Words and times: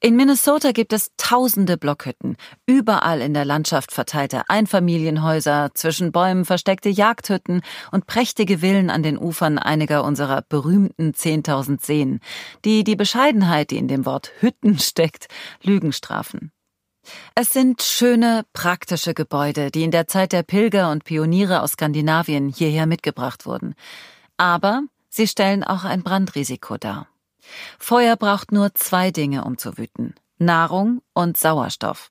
In 0.00 0.14
Minnesota 0.14 0.72
gibt 0.72 0.92
es 0.92 1.10
tausende 1.16 1.78
Blockhütten, 1.78 2.36
überall 2.66 3.22
in 3.22 3.32
der 3.32 3.46
Landschaft 3.46 3.92
verteilte 3.92 4.42
Einfamilienhäuser, 4.48 5.70
zwischen 5.72 6.12
Bäumen 6.12 6.44
versteckte 6.44 6.90
Jagdhütten 6.90 7.62
und 7.92 8.06
prächtige 8.06 8.58
Villen 8.58 8.90
an 8.90 9.02
den 9.02 9.16
Ufern 9.16 9.58
einiger 9.58 10.04
unserer 10.04 10.42
berühmten 10.42 11.12
10.000 11.12 11.82
Seen, 11.82 12.20
die 12.66 12.84
die 12.84 12.94
Bescheidenheit, 12.94 13.70
die 13.70 13.78
in 13.78 13.88
dem 13.88 14.04
Wort 14.04 14.32
Hütten 14.40 14.78
steckt, 14.78 15.28
Lügen 15.62 15.94
strafen. 15.94 16.52
Es 17.34 17.50
sind 17.50 17.80
schöne, 17.80 18.44
praktische 18.52 19.14
Gebäude, 19.14 19.70
die 19.70 19.82
in 19.82 19.92
der 19.92 20.08
Zeit 20.08 20.32
der 20.32 20.42
Pilger 20.42 20.90
und 20.90 21.04
Pioniere 21.04 21.62
aus 21.62 21.72
Skandinavien 21.72 22.50
hierher 22.50 22.84
mitgebracht 22.84 23.46
wurden. 23.46 23.74
Aber 24.36 24.82
sie 25.08 25.26
stellen 25.26 25.64
auch 25.64 25.84
ein 25.84 26.02
Brandrisiko 26.02 26.76
dar. 26.76 27.08
Feuer 27.78 28.16
braucht 28.16 28.52
nur 28.52 28.74
zwei 28.74 29.10
Dinge, 29.10 29.44
um 29.44 29.58
zu 29.58 29.78
wüten. 29.78 30.14
Nahrung 30.38 31.00
und 31.14 31.36
Sauerstoff. 31.36 32.10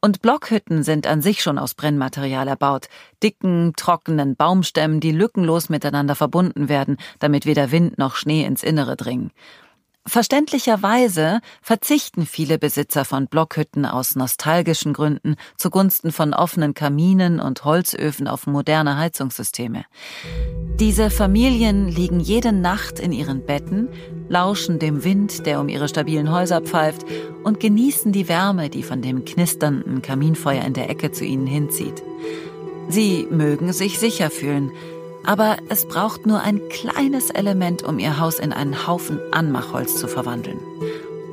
Und 0.00 0.22
Blockhütten 0.22 0.82
sind 0.82 1.06
an 1.06 1.20
sich 1.20 1.42
schon 1.42 1.58
aus 1.58 1.74
Brennmaterial 1.74 2.48
erbaut, 2.48 2.88
dicken, 3.22 3.74
trockenen 3.76 4.34
Baumstämmen, 4.34 5.00
die 5.00 5.12
lückenlos 5.12 5.68
miteinander 5.68 6.14
verbunden 6.14 6.68
werden, 6.68 6.96
damit 7.18 7.44
weder 7.44 7.70
Wind 7.70 7.98
noch 7.98 8.16
Schnee 8.16 8.44
ins 8.44 8.62
Innere 8.62 8.96
dringen. 8.96 9.30
Verständlicherweise 10.08 11.40
verzichten 11.60 12.24
viele 12.24 12.58
Besitzer 12.58 13.04
von 13.04 13.26
Blockhütten 13.26 13.84
aus 13.84 14.16
nostalgischen 14.16 14.94
Gründen 14.94 15.36
zugunsten 15.56 16.12
von 16.12 16.32
offenen 16.32 16.72
Kaminen 16.72 17.40
und 17.40 17.64
Holzöfen 17.64 18.26
auf 18.26 18.46
moderne 18.46 18.96
Heizungssysteme. 18.96 19.84
Diese 20.80 21.10
Familien 21.10 21.88
liegen 21.88 22.20
jede 22.20 22.52
Nacht 22.52 22.98
in 22.98 23.12
ihren 23.12 23.44
Betten, 23.44 23.88
lauschen 24.28 24.78
dem 24.78 25.04
Wind, 25.04 25.44
der 25.44 25.60
um 25.60 25.68
ihre 25.68 25.88
stabilen 25.88 26.32
Häuser 26.32 26.62
pfeift, 26.62 27.04
und 27.44 27.60
genießen 27.60 28.12
die 28.12 28.28
Wärme, 28.28 28.70
die 28.70 28.82
von 28.82 29.02
dem 29.02 29.24
knisternden 29.24 30.00
Kaminfeuer 30.00 30.64
in 30.64 30.72
der 30.72 30.88
Ecke 30.88 31.12
zu 31.12 31.24
ihnen 31.24 31.46
hinzieht. 31.46 32.02
Sie 32.88 33.26
mögen 33.30 33.72
sich 33.74 33.98
sicher 33.98 34.30
fühlen, 34.30 34.72
aber 35.28 35.58
es 35.68 35.86
braucht 35.86 36.24
nur 36.24 36.40
ein 36.40 36.70
kleines 36.70 37.28
Element, 37.28 37.82
um 37.82 37.98
ihr 37.98 38.18
Haus 38.18 38.38
in 38.38 38.50
einen 38.50 38.86
Haufen 38.86 39.20
Anmachholz 39.30 39.96
zu 39.96 40.08
verwandeln. 40.08 40.58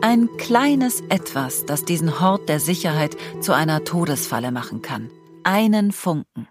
Ein 0.01 0.27
kleines 0.38 1.01
Etwas, 1.07 1.65
das 1.65 1.85
diesen 1.85 2.19
Hort 2.19 2.49
der 2.49 2.59
Sicherheit 2.59 3.16
zu 3.39 3.53
einer 3.53 3.85
Todesfalle 3.85 4.51
machen 4.51 4.81
kann. 4.81 5.09
Einen 5.45 5.93
Funken. 5.93 6.49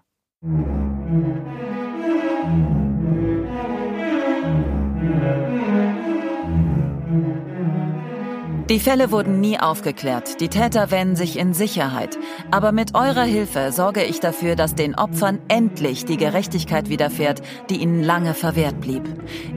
Die 8.67 8.79
Fälle 8.79 9.11
wurden 9.11 9.39
nie 9.41 9.59
aufgeklärt, 9.59 10.41
die 10.41 10.47
Täter 10.47 10.89
wähnen 10.89 11.15
sich 11.15 11.37
in 11.37 11.53
Sicherheit. 11.53 12.17
Aber 12.49 12.71
mit 12.71 12.95
eurer 12.95 13.21
Hilfe 13.21 13.71
sorge 13.71 14.03
ich 14.03 14.19
dafür, 14.19 14.55
dass 14.55 14.73
den 14.73 14.95
Opfern 14.95 15.39
endlich 15.49 16.05
die 16.05 16.17
Gerechtigkeit 16.17 16.89
widerfährt, 16.89 17.43
die 17.69 17.77
ihnen 17.77 18.01
lange 18.01 18.33
verwehrt 18.33 18.81
blieb. 18.81 19.03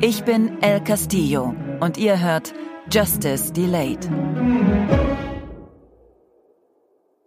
Ich 0.02 0.24
bin 0.24 0.62
El 0.62 0.84
Castillo 0.84 1.54
und 1.80 1.96
ihr 1.96 2.20
hört 2.20 2.52
Justice 2.92 3.50
Delayed. 3.50 4.10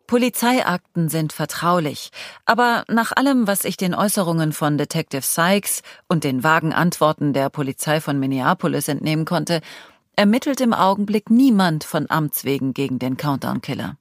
Polizeiakten 0.05 1.09
sind 1.09 1.33
vertraulich, 1.33 2.11
aber 2.45 2.83
nach 2.89 3.11
allem, 3.15 3.47
was 3.47 3.65
ich 3.65 3.77
den 3.77 3.95
Äußerungen 3.95 4.51
von 4.51 4.77
Detective 4.77 5.23
Sykes 5.23 5.81
und 6.07 6.25
den 6.25 6.43
vagen 6.43 6.73
Antworten 6.73 7.33
der 7.33 7.49
Polizei 7.49 8.01
von 8.01 8.19
Minneapolis 8.19 8.87
entnehmen 8.87 9.25
konnte, 9.25 9.61
ermittelt 10.21 10.61
im 10.61 10.71
Augenblick 10.71 11.31
niemand 11.31 11.83
von 11.83 12.07
Amts 12.07 12.43
wegen 12.43 12.75
gegen 12.75 12.99
den 12.99 13.17
Countdown-Killer. 13.17 13.97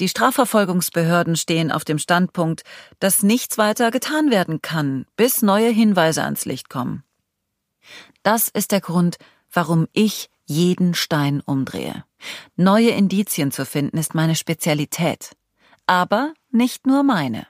Die 0.00 0.08
Strafverfolgungsbehörden 0.08 1.36
stehen 1.36 1.70
auf 1.70 1.84
dem 1.84 2.00
Standpunkt, 2.00 2.64
dass 2.98 3.22
nichts 3.22 3.56
weiter 3.56 3.92
getan 3.92 4.32
werden 4.32 4.62
kann, 4.62 5.06
bis 5.14 5.40
neue 5.42 5.70
Hinweise 5.70 6.24
ans 6.24 6.44
Licht 6.44 6.68
kommen. 6.68 7.04
Das 8.24 8.48
ist 8.48 8.72
der 8.72 8.80
Grund, 8.80 9.18
warum 9.52 9.86
ich 9.92 10.28
jeden 10.44 10.94
Stein 10.94 11.40
umdrehe. 11.40 12.04
Neue 12.56 12.90
Indizien 12.90 13.52
zu 13.52 13.64
finden 13.64 13.96
ist 13.96 14.16
meine 14.16 14.34
Spezialität. 14.34 15.36
Aber 15.86 16.34
nicht 16.50 16.84
nur 16.84 17.04
meine. 17.04 17.46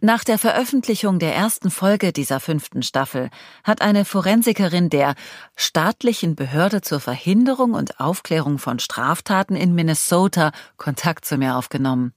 Nach 0.00 0.24
der 0.24 0.38
Veröffentlichung 0.38 1.18
der 1.18 1.34
ersten 1.34 1.70
Folge 1.70 2.12
dieser 2.12 2.40
fünften 2.40 2.82
Staffel 2.82 3.30
hat 3.64 3.82
eine 3.82 4.04
Forensikerin 4.04 4.90
der 4.90 5.14
staatlichen 5.54 6.36
Behörde 6.36 6.80
zur 6.80 7.00
Verhinderung 7.00 7.74
und 7.74 8.00
Aufklärung 8.00 8.58
von 8.58 8.78
Straftaten 8.78 9.56
in 9.56 9.74
Minnesota 9.74 10.52
Kontakt 10.76 11.24
zu 11.24 11.36
mir 11.36 11.56
aufgenommen. 11.56 12.12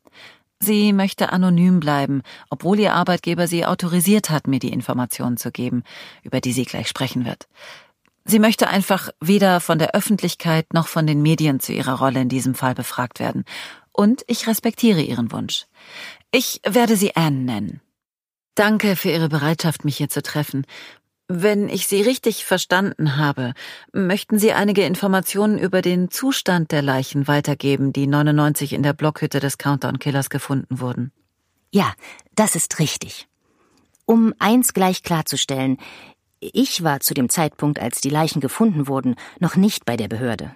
Sie 0.61 0.91
möchte 0.91 1.31
anonym 1.31 1.79
bleiben, 1.79 2.21
obwohl 2.49 2.79
ihr 2.79 2.93
Arbeitgeber 2.93 3.47
sie 3.47 3.65
autorisiert 3.65 4.29
hat, 4.29 4.47
mir 4.47 4.59
die 4.59 4.73
Informationen 4.73 5.37
zu 5.37 5.51
geben, 5.51 5.83
über 6.21 6.41
die 6.41 6.51
sie 6.51 6.65
gleich 6.65 6.89
sprechen 6.89 7.25
wird. 7.25 7.47
Sie 8.25 8.39
möchte 8.39 8.67
einfach 8.67 9.09
weder 9.21 9.61
von 9.61 9.79
der 9.79 9.95
Öffentlichkeit 9.95 10.73
noch 10.73 10.87
von 10.87 11.07
den 11.07 11.21
Medien 11.21 11.61
zu 11.61 11.71
ihrer 11.73 11.97
Rolle 11.97 12.21
in 12.21 12.29
diesem 12.29 12.55
Fall 12.55 12.75
befragt 12.75 13.19
werden. 13.19 13.45
Und 13.91 14.23
ich 14.27 14.47
respektiere 14.47 15.01
ihren 15.01 15.31
Wunsch. 15.31 15.65
Ich 16.31 16.61
werde 16.63 16.95
Sie 16.95 17.15
Anne 17.15 17.39
nennen. 17.39 17.81
Danke 18.53 18.95
für 18.95 19.09
Ihre 19.09 19.29
Bereitschaft, 19.29 19.83
mich 19.83 19.97
hier 19.97 20.09
zu 20.09 20.21
treffen. 20.21 20.65
Wenn 21.27 21.69
ich 21.69 21.87
Sie 21.87 22.01
richtig 22.01 22.45
verstanden 22.45 23.17
habe, 23.17 23.53
möchten 23.93 24.37
Sie 24.37 24.53
einige 24.53 24.83
Informationen 24.83 25.57
über 25.57 25.81
den 25.81 26.11
Zustand 26.11 26.71
der 26.71 26.81
Leichen 26.81 27.27
weitergeben, 27.27 27.93
die 27.93 28.05
99 28.05 28.73
in 28.73 28.83
der 28.83 28.93
Blockhütte 28.93 29.39
des 29.39 29.57
Countdown-Killers 29.57 30.29
gefunden 30.29 30.79
wurden. 30.79 31.11
Ja, 31.71 31.93
das 32.35 32.55
ist 32.55 32.79
richtig. 32.79 33.27
Um 34.05 34.33
eins 34.39 34.73
gleich 34.73 35.03
klarzustellen, 35.03 35.77
ich 36.39 36.83
war 36.83 36.99
zu 36.99 37.13
dem 37.13 37.29
Zeitpunkt, 37.29 37.79
als 37.79 38.01
die 38.01 38.09
Leichen 38.09 38.39
gefunden 38.39 38.87
wurden, 38.87 39.15
noch 39.39 39.55
nicht 39.55 39.85
bei 39.85 39.97
der 39.97 40.07
Behörde. 40.07 40.55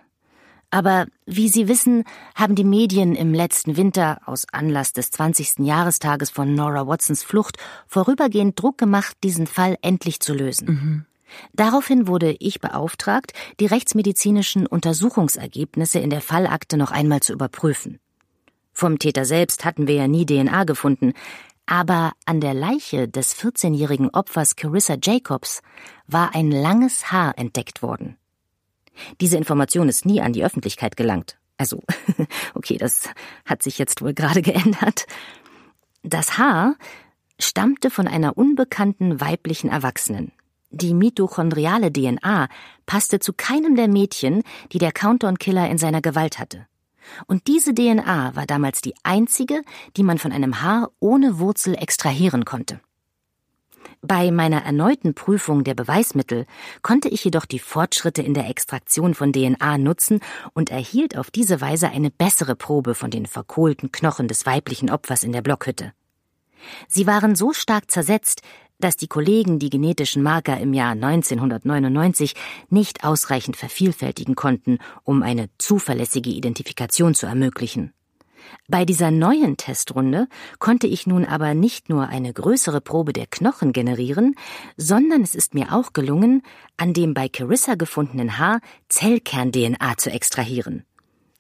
Aber 0.74 1.06
wie 1.28 1.50
Sie 1.50 1.68
wissen, 1.68 2.04
haben 2.34 2.56
die 2.56 2.64
Medien 2.64 3.14
im 3.14 3.32
letzten 3.32 3.78
Winter 3.78 4.22
aus 4.26 4.48
Anlass 4.52 4.92
des 4.92 5.12
20. 5.12 5.60
Jahrestages 5.60 6.32
von 6.32 6.56
Nora 6.56 6.88
Watsons 6.88 7.22
Flucht 7.22 7.58
vorübergehend 7.86 8.60
Druck 8.60 8.80
gemacht, 8.80 9.16
diesen 9.24 9.46
Fall 9.46 9.78
endlich 9.84 10.20
zu 10.20 10.34
lösen. 10.34 10.68
Mhm. 10.68 11.06
Daraufhin 11.54 12.08
wurde 12.08 12.36
ich 12.40 12.60
beauftragt, 12.60 13.34
die 13.60 13.68
rechtsmedizinischen 13.68 14.66
Untersuchungsergebnisse 14.66 16.00
in 16.00 16.10
der 16.10 16.22
Fallakte 16.22 16.76
noch 16.76 16.90
einmal 16.90 17.20
zu 17.20 17.34
überprüfen. 17.34 18.00
Vom 18.72 18.98
Täter 18.98 19.26
selbst 19.26 19.66
hatten 19.66 19.86
wir 19.86 19.94
ja 19.94 20.08
nie 20.08 20.26
DNA 20.26 20.64
gefunden, 20.64 21.14
aber 21.68 22.14
an 22.26 22.42
der 22.42 22.56
Leiche 22.56 23.08
des 23.08 23.36
14-jährigen 23.36 24.10
Opfers 24.10 24.56
Carissa 24.56 24.98
Jacobs 25.00 25.62
war 26.08 26.34
ein 26.34 26.50
langes 26.50 27.12
Haar 27.12 27.38
entdeckt 27.38 27.84
worden. 27.84 28.18
Diese 29.22 29.38
Information 29.38 29.90
ist 29.90 30.06
nie 30.06 30.22
an 30.22 30.34
die 30.34 30.44
Öffentlichkeit 30.44 30.98
gelangt. 30.98 31.38
Also, 31.58 31.82
okay, 32.54 32.78
das 32.78 33.10
hat 33.46 33.64
sich 33.64 33.78
jetzt 33.78 34.02
wohl 34.02 34.14
gerade 34.14 34.42
geändert. 34.42 35.06
Das 36.04 36.38
Haar 36.38 36.76
stammte 37.40 37.90
von 37.90 38.08
einer 38.08 38.38
unbekannten 38.38 39.22
weiblichen 39.22 39.70
Erwachsenen. 39.70 40.32
Die 40.72 40.94
mitochondriale 40.94 41.94
DNA 41.94 42.48
passte 42.86 43.20
zu 43.20 43.34
keinem 43.34 43.76
der 43.76 43.88
Mädchen, 43.88 44.42
die 44.72 44.80
der 44.80 44.92
Countdown-Killer 44.92 45.70
in 45.70 45.78
seiner 45.78 46.02
Gewalt 46.02 46.40
hatte. 46.40 46.66
Und 47.28 47.48
diese 47.48 47.76
DNA 47.76 48.36
war 48.36 48.46
damals 48.48 48.82
die 48.82 48.96
einzige, 49.04 49.62
die 49.98 50.04
man 50.04 50.18
von 50.18 50.32
einem 50.32 50.62
Haar 50.62 50.90
ohne 51.00 51.38
Wurzel 51.38 51.76
extrahieren 51.76 52.44
konnte. 52.44 52.80
Bei 54.06 54.32
meiner 54.32 54.66
erneuten 54.66 55.14
Prüfung 55.14 55.64
der 55.64 55.76
Beweismittel 55.76 56.46
konnte 56.82 57.08
ich 57.08 57.24
jedoch 57.24 57.46
die 57.46 57.60
Fortschritte 57.60 58.22
in 58.22 58.34
der 58.34 58.50
Extraktion 58.50 59.14
von 59.14 59.32
DNA 59.32 59.78
nutzen 59.78 60.20
und 60.54 60.70
erhielt 60.70 61.18
auf 61.18 61.32
diese 61.32 61.62
Weise 61.62 61.88
eine 61.88 62.12
bessere 62.12 62.58
Probe 62.58 62.96
von 62.96 63.12
den 63.12 63.26
verkohlten 63.26 63.94
Knochen 63.94 64.28
des 64.28 64.46
weiblichen 64.46 64.90
Opfers 64.90 65.24
in 65.24 65.32
der 65.32 65.42
Blockhütte. 65.42 65.94
Sie 66.90 67.08
waren 67.08 67.38
so 67.38 67.54
stark 67.54 67.90
zersetzt, 67.90 68.42
dass 68.78 68.98
die 68.98 69.08
Kollegen 69.08 69.58
die 69.58 69.70
genetischen 69.70 70.22
Marker 70.22 70.60
im 70.60 70.74
Jahr 70.74 70.92
1999 70.92 72.34
nicht 72.70 73.06
ausreichend 73.06 73.56
vervielfältigen 73.56 74.36
konnten, 74.36 74.80
um 75.04 75.24
eine 75.24 75.50
zuverlässige 75.58 76.30
Identifikation 76.30 77.16
zu 77.16 77.26
ermöglichen. 77.26 77.94
Bei 78.68 78.86
dieser 78.86 79.12
neuen 79.12 79.58
Testrunde 79.58 80.28
konnte 80.60 80.88
ich 80.88 81.08
nun 81.08 81.26
aber 81.26 81.54
nicht 81.54 81.90
nur 81.90 82.08
eine 82.08 82.34
größere 82.34 82.82
Probe 82.82 83.14
der 83.14 83.28
Knochen 83.28 83.74
generieren, 83.74 84.36
sondern 84.78 85.22
es 85.22 85.36
ist 85.36 85.54
mir 85.54 85.74
auch 85.74 85.94
gelungen, 85.94 86.44
an 86.78 86.94
dem 86.94 87.14
bei 87.14 87.30
Carissa 87.30 87.76
gefundenen 87.76 88.38
Haar 88.38 88.62
Zellkern-DNA 88.90 89.98
zu 89.98 90.12
extrahieren. 90.12 90.84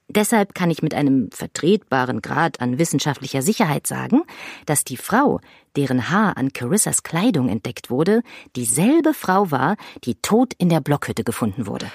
Deshalb 0.09 0.53
kann 0.53 0.69
ich 0.69 0.83
mit 0.83 0.94
einem 0.94 1.31
vertretbaren 1.31 2.21
Grad 2.21 2.61
an 2.61 2.77
wissenschaftlicher 2.77 3.41
Sicherheit 3.41 3.88
sagen, 3.88 4.21
dass 4.65 4.83
die 4.83 4.97
Frau, 4.97 5.39
deren 5.75 6.09
Haar 6.09 6.38
an 6.38 6.53
Carissas 6.53 7.03
Kleidung 7.03 7.50
entdeckt 7.50 7.89
wurde, 7.89 8.21
dieselbe 8.55 9.13
Frau 9.13 9.50
war, 9.50 9.75
die 10.03 10.15
tot 10.15 10.53
in 10.57 10.69
der 10.69 10.81
Blockhütte 10.81 11.23
gefunden 11.23 11.67
wurde. 11.67 11.88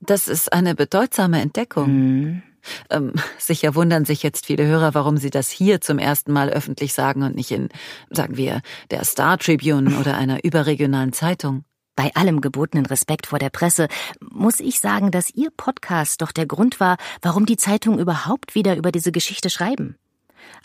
Das 0.00 0.28
ist 0.28 0.52
eine 0.52 0.74
bedeutsame 0.74 1.40
Entdeckung. 1.40 1.86
Hm. 1.86 2.42
Ähm, 2.90 3.12
sicher 3.38 3.74
wundern 3.74 4.04
sich 4.04 4.22
jetzt 4.22 4.46
viele 4.46 4.66
Hörer, 4.66 4.94
warum 4.94 5.16
Sie 5.16 5.30
das 5.30 5.50
hier 5.50 5.80
zum 5.80 5.98
ersten 5.98 6.32
Mal 6.32 6.50
öffentlich 6.50 6.92
sagen 6.92 7.22
und 7.22 7.34
nicht 7.34 7.50
in, 7.50 7.68
sagen 8.10 8.36
wir, 8.36 8.62
der 8.90 9.04
Star 9.04 9.38
Tribune 9.38 9.98
oder 9.98 10.16
einer 10.16 10.44
überregionalen 10.44 11.12
Zeitung. 11.12 11.64
Bei 11.96 12.10
allem 12.14 12.40
gebotenen 12.40 12.86
Respekt 12.86 13.26
vor 13.26 13.38
der 13.38 13.50
Presse 13.50 13.88
muss 14.20 14.60
ich 14.60 14.80
sagen, 14.80 15.10
dass 15.10 15.30
Ihr 15.34 15.50
Podcast 15.54 16.22
doch 16.22 16.32
der 16.32 16.46
Grund 16.46 16.80
war, 16.80 16.96
warum 17.20 17.46
die 17.46 17.56
Zeitungen 17.56 17.98
überhaupt 17.98 18.54
wieder 18.54 18.76
über 18.76 18.92
diese 18.92 19.12
Geschichte 19.12 19.50
schreiben. 19.50 19.96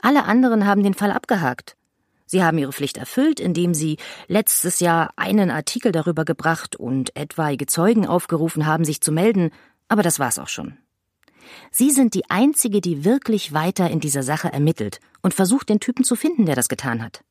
Alle 0.01 0.25
anderen 0.25 0.65
haben 0.65 0.83
den 0.83 0.94
Fall 0.94 1.12
abgehakt. 1.12 1.75
Sie 2.25 2.44
haben 2.44 2.57
ihre 2.57 2.74
Pflicht 2.74 2.97
erfüllt, 2.97 3.39
indem 3.39 3.74
sie 3.74 3.97
letztes 4.27 4.80
Jahr 4.80 5.12
einen 5.15 5.51
Artikel 5.51 5.92
darüber 5.92 6.25
gebracht 6.25 6.75
und 6.75 7.15
etwaige 7.15 7.68
Zeugen 7.68 8.07
aufgerufen 8.07 8.65
haben, 8.65 8.83
sich 8.83 9.01
zu 9.01 9.12
melden, 9.12 9.51
aber 9.88 10.01
das 10.01 10.19
war's 10.19 10.39
auch 10.39 10.47
schon. 10.47 10.77
Sie 11.71 11.92
sind 11.92 12.13
die 12.13 12.30
Einzige, 12.30 12.81
die 12.81 13.06
wirklich 13.06 13.53
weiter 13.53 13.89
in 13.89 14.00
dieser 14.00 14.24
Sache 14.24 14.51
ermittelt 14.51 15.00
und 15.21 15.33
versucht, 15.33 15.69
den 15.69 15.80
Typen 15.80 16.03
zu 16.03 16.15
finden, 16.15 16.45
der 16.45 16.56
das 16.56 16.69
getan 16.69 17.03
hat. 17.03 17.24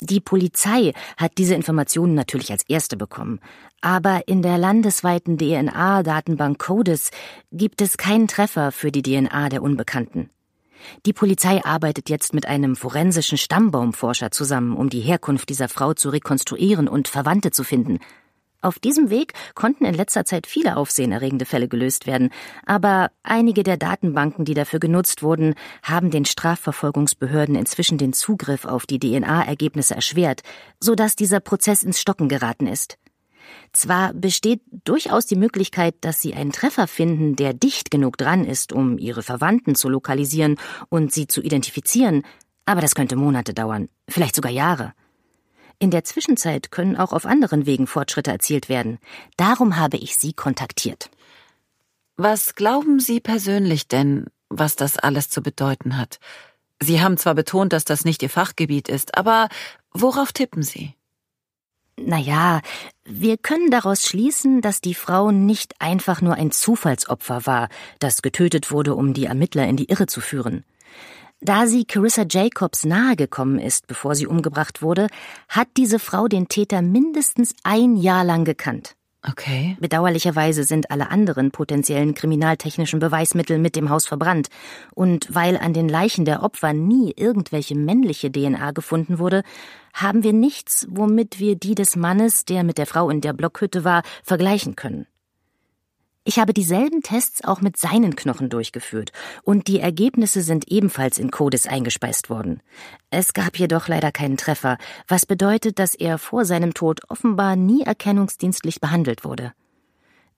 Die 0.00 0.20
Polizei 0.20 0.92
hat 1.16 1.38
diese 1.38 1.56
Informationen 1.56 2.14
natürlich 2.14 2.52
als 2.52 2.62
erste 2.68 2.96
bekommen, 2.96 3.40
aber 3.80 4.28
in 4.28 4.42
der 4.42 4.56
landesweiten 4.56 5.38
DNA-Datenbank 5.38 6.58
CODIS 6.58 7.10
gibt 7.50 7.80
es 7.80 7.96
keinen 7.96 8.28
Treffer 8.28 8.70
für 8.70 8.92
die 8.92 9.02
DNA 9.02 9.48
der 9.48 9.62
Unbekannten. 9.62 10.30
Die 11.06 11.12
Polizei 11.12 11.64
arbeitet 11.64 12.08
jetzt 12.08 12.32
mit 12.32 12.46
einem 12.46 12.76
forensischen 12.76 13.38
Stammbaumforscher 13.38 14.30
zusammen, 14.30 14.76
um 14.76 14.88
die 14.88 15.00
Herkunft 15.00 15.48
dieser 15.48 15.68
Frau 15.68 15.94
zu 15.94 16.10
rekonstruieren 16.10 16.86
und 16.86 17.08
Verwandte 17.08 17.50
zu 17.50 17.64
finden, 17.64 17.98
auf 18.60 18.78
diesem 18.78 19.10
Weg 19.10 19.34
konnten 19.54 19.84
in 19.84 19.94
letzter 19.94 20.24
Zeit 20.24 20.46
viele 20.46 20.76
aufsehenerregende 20.76 21.44
Fälle 21.44 21.68
gelöst 21.68 22.06
werden, 22.06 22.30
aber 22.66 23.10
einige 23.22 23.62
der 23.62 23.76
Datenbanken, 23.76 24.44
die 24.44 24.54
dafür 24.54 24.80
genutzt 24.80 25.22
wurden, 25.22 25.54
haben 25.82 26.10
den 26.10 26.24
Strafverfolgungsbehörden 26.24 27.54
inzwischen 27.54 27.98
den 27.98 28.12
Zugriff 28.12 28.64
auf 28.64 28.86
die 28.86 28.98
DNA-Ergebnisse 28.98 29.94
erschwert, 29.94 30.42
so 30.80 30.94
dass 30.94 31.16
dieser 31.16 31.40
Prozess 31.40 31.82
ins 31.82 32.00
Stocken 32.00 32.28
geraten 32.28 32.66
ist. 32.66 32.98
Zwar 33.72 34.12
besteht 34.12 34.60
durchaus 34.84 35.26
die 35.26 35.36
Möglichkeit, 35.36 35.94
dass 36.00 36.20
sie 36.20 36.34
einen 36.34 36.52
Treffer 36.52 36.86
finden, 36.86 37.36
der 37.36 37.54
dicht 37.54 37.90
genug 37.90 38.16
dran 38.18 38.44
ist, 38.44 38.72
um 38.72 38.98
ihre 38.98 39.22
Verwandten 39.22 39.74
zu 39.74 39.88
lokalisieren 39.88 40.56
und 40.88 41.12
sie 41.12 41.26
zu 41.26 41.42
identifizieren, 41.42 42.24
aber 42.64 42.80
das 42.80 42.94
könnte 42.94 43.16
Monate 43.16 43.54
dauern, 43.54 43.88
vielleicht 44.08 44.34
sogar 44.34 44.52
Jahre. 44.52 44.92
In 45.80 45.90
der 45.90 46.02
Zwischenzeit 46.04 46.72
können 46.72 46.96
auch 46.96 47.12
auf 47.12 47.24
anderen 47.24 47.64
Wegen 47.64 47.86
Fortschritte 47.86 48.32
erzielt 48.32 48.68
werden. 48.68 48.98
Darum 49.36 49.76
habe 49.76 49.96
ich 49.96 50.16
Sie 50.16 50.32
kontaktiert. 50.32 51.08
Was 52.16 52.56
glauben 52.56 52.98
Sie 52.98 53.20
persönlich 53.20 53.86
denn, 53.86 54.26
was 54.48 54.74
das 54.74 54.98
alles 54.98 55.30
zu 55.30 55.40
bedeuten 55.40 55.96
hat? 55.96 56.18
Sie 56.80 57.00
haben 57.00 57.16
zwar 57.16 57.34
betont, 57.34 57.72
dass 57.72 57.84
das 57.84 58.04
nicht 58.04 58.22
Ihr 58.22 58.30
Fachgebiet 58.30 58.88
ist, 58.88 59.16
aber 59.16 59.48
worauf 59.92 60.32
tippen 60.32 60.62
Sie? 60.62 60.94
Naja, 61.96 62.60
wir 63.04 63.36
können 63.36 63.70
daraus 63.70 64.02
schließen, 64.02 64.60
dass 64.60 64.80
die 64.80 64.94
Frau 64.94 65.30
nicht 65.30 65.80
einfach 65.80 66.20
nur 66.20 66.34
ein 66.34 66.50
Zufallsopfer 66.50 67.46
war, 67.46 67.68
das 67.98 68.22
getötet 68.22 68.70
wurde, 68.70 68.94
um 68.94 69.14
die 69.14 69.26
Ermittler 69.26 69.66
in 69.66 69.76
die 69.76 69.88
Irre 69.88 70.06
zu 70.06 70.20
führen. 70.20 70.64
Da 71.40 71.66
sie 71.66 71.84
Carissa 71.84 72.24
Jacobs 72.28 72.84
nahegekommen 72.84 73.58
ist, 73.60 73.86
bevor 73.86 74.14
sie 74.14 74.26
umgebracht 74.26 74.82
wurde, 74.82 75.06
hat 75.48 75.68
diese 75.76 75.98
Frau 75.98 76.26
den 76.26 76.48
Täter 76.48 76.82
mindestens 76.82 77.54
ein 77.62 77.96
Jahr 77.96 78.24
lang 78.24 78.44
gekannt. 78.44 78.96
Okay. 79.26 79.76
Bedauerlicherweise 79.80 80.64
sind 80.64 80.90
alle 80.90 81.10
anderen 81.10 81.50
potenziellen 81.50 82.14
kriminaltechnischen 82.14 83.00
Beweismittel 83.00 83.58
mit 83.58 83.76
dem 83.76 83.90
Haus 83.90 84.06
verbrannt. 84.06 84.48
Und 84.94 85.32
weil 85.34 85.56
an 85.56 85.72
den 85.72 85.88
Leichen 85.88 86.24
der 86.24 86.42
Opfer 86.42 86.72
nie 86.72 87.12
irgendwelche 87.16 87.74
männliche 87.74 88.30
DNA 88.30 88.70
gefunden 88.70 89.18
wurde, 89.18 89.42
haben 89.92 90.22
wir 90.22 90.32
nichts, 90.32 90.86
womit 90.90 91.40
wir 91.40 91.56
die 91.56 91.74
des 91.74 91.96
Mannes, 91.96 92.44
der 92.44 92.62
mit 92.62 92.78
der 92.78 92.86
Frau 92.86 93.10
in 93.10 93.20
der 93.20 93.32
Blockhütte 93.32 93.84
war, 93.84 94.02
vergleichen 94.22 94.76
können. 94.76 95.06
Ich 96.24 96.38
habe 96.38 96.52
dieselben 96.52 97.02
Tests 97.02 97.42
auch 97.42 97.60
mit 97.60 97.76
seinen 97.76 98.14
Knochen 98.14 98.50
durchgeführt 98.50 99.12
und 99.44 99.66
die 99.66 99.80
Ergebnisse 99.80 100.42
sind 100.42 100.70
ebenfalls 100.70 101.18
in 101.18 101.30
CODIS 101.30 101.66
eingespeist 101.66 102.28
worden. 102.28 102.62
Es 103.10 103.32
gab 103.32 103.58
jedoch 103.58 103.88
leider 103.88 104.12
keinen 104.12 104.36
Treffer, 104.36 104.76
was 105.06 105.24
bedeutet, 105.24 105.78
dass 105.78 105.94
er 105.94 106.18
vor 106.18 106.44
seinem 106.44 106.74
Tod 106.74 107.00
offenbar 107.08 107.56
nie 107.56 107.82
erkennungsdienstlich 107.82 108.80
behandelt 108.80 109.24
wurde. 109.24 109.52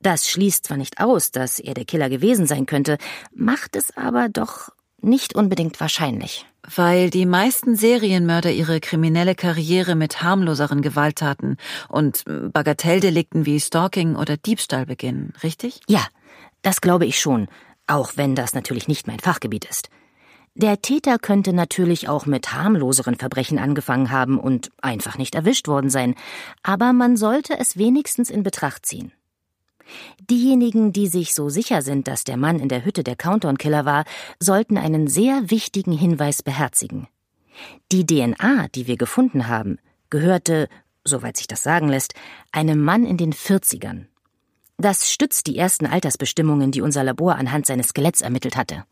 Das 0.00 0.30
schließt 0.30 0.64
zwar 0.64 0.76
nicht 0.76 1.00
aus, 1.00 1.30
dass 1.30 1.58
er 1.58 1.74
der 1.74 1.84
Killer 1.84 2.08
gewesen 2.08 2.46
sein 2.46 2.66
könnte, 2.66 2.96
macht 3.34 3.76
es 3.76 3.94
aber 3.96 4.28
doch 4.28 4.70
nicht 5.02 5.34
unbedingt 5.34 5.80
wahrscheinlich. 5.80 6.46
Weil 6.74 7.10
die 7.10 7.26
meisten 7.26 7.74
Serienmörder 7.74 8.52
ihre 8.52 8.80
kriminelle 8.80 9.34
Karriere 9.34 9.94
mit 9.94 10.22
harmloseren 10.22 10.82
Gewalttaten 10.82 11.56
und 11.88 12.24
Bagatelldelikten 12.52 13.46
wie 13.46 13.60
Stalking 13.60 14.16
oder 14.16 14.36
Diebstahl 14.36 14.86
beginnen, 14.86 15.32
richtig? 15.42 15.80
Ja, 15.88 16.06
das 16.62 16.80
glaube 16.80 17.06
ich 17.06 17.18
schon, 17.18 17.48
auch 17.86 18.12
wenn 18.16 18.34
das 18.34 18.54
natürlich 18.54 18.88
nicht 18.88 19.06
mein 19.06 19.20
Fachgebiet 19.20 19.64
ist. 19.64 19.88
Der 20.54 20.82
Täter 20.82 21.18
könnte 21.18 21.52
natürlich 21.52 22.08
auch 22.08 22.26
mit 22.26 22.52
harmloseren 22.52 23.14
Verbrechen 23.14 23.58
angefangen 23.58 24.10
haben 24.10 24.38
und 24.38 24.70
einfach 24.82 25.16
nicht 25.16 25.34
erwischt 25.34 25.68
worden 25.68 25.90
sein, 25.90 26.14
aber 26.62 26.92
man 26.92 27.16
sollte 27.16 27.58
es 27.58 27.78
wenigstens 27.78 28.30
in 28.30 28.42
Betracht 28.42 28.84
ziehen. 28.84 29.12
Diejenigen, 30.30 30.92
die 30.92 31.08
sich 31.08 31.34
so 31.34 31.48
sicher 31.48 31.82
sind, 31.82 32.08
dass 32.08 32.24
der 32.24 32.36
Mann 32.36 32.58
in 32.58 32.68
der 32.68 32.84
Hütte 32.84 33.02
der 33.02 33.16
Countdown-Killer 33.16 33.84
war, 33.84 34.04
sollten 34.38 34.78
einen 34.78 35.08
sehr 35.08 35.50
wichtigen 35.50 35.92
Hinweis 35.92 36.42
beherzigen. 36.42 37.08
Die 37.92 38.06
DNA, 38.06 38.68
die 38.74 38.86
wir 38.86 38.96
gefunden 38.96 39.48
haben, 39.48 39.78
gehörte, 40.08 40.68
soweit 41.04 41.36
sich 41.36 41.46
das 41.46 41.62
sagen 41.62 41.88
lässt, 41.88 42.14
einem 42.52 42.80
Mann 42.80 43.04
in 43.04 43.16
den 43.16 43.32
40ern. 43.32 44.06
Das 44.78 45.12
stützt 45.12 45.46
die 45.46 45.58
ersten 45.58 45.86
Altersbestimmungen, 45.86 46.70
die 46.70 46.80
unser 46.80 47.04
Labor 47.04 47.36
anhand 47.36 47.66
seines 47.66 47.88
Skeletts 47.88 48.22
ermittelt 48.22 48.56
hatte. 48.56 48.84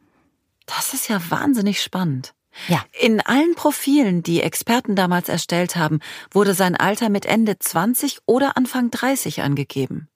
Das 0.66 0.92
ist 0.92 1.08
ja 1.08 1.18
wahnsinnig 1.30 1.80
spannend. 1.80 2.34
Ja. 2.66 2.84
In 3.00 3.20
allen 3.20 3.54
Profilen, 3.54 4.22
die 4.22 4.42
Experten 4.42 4.96
damals 4.96 5.28
erstellt 5.28 5.76
haben, 5.76 6.00
wurde 6.30 6.54
sein 6.54 6.74
Alter 6.76 7.08
mit 7.08 7.24
Ende 7.26 7.58
20 7.58 8.18
oder 8.26 8.56
Anfang 8.56 8.90
30 8.90 9.42
angegeben. 9.42 10.08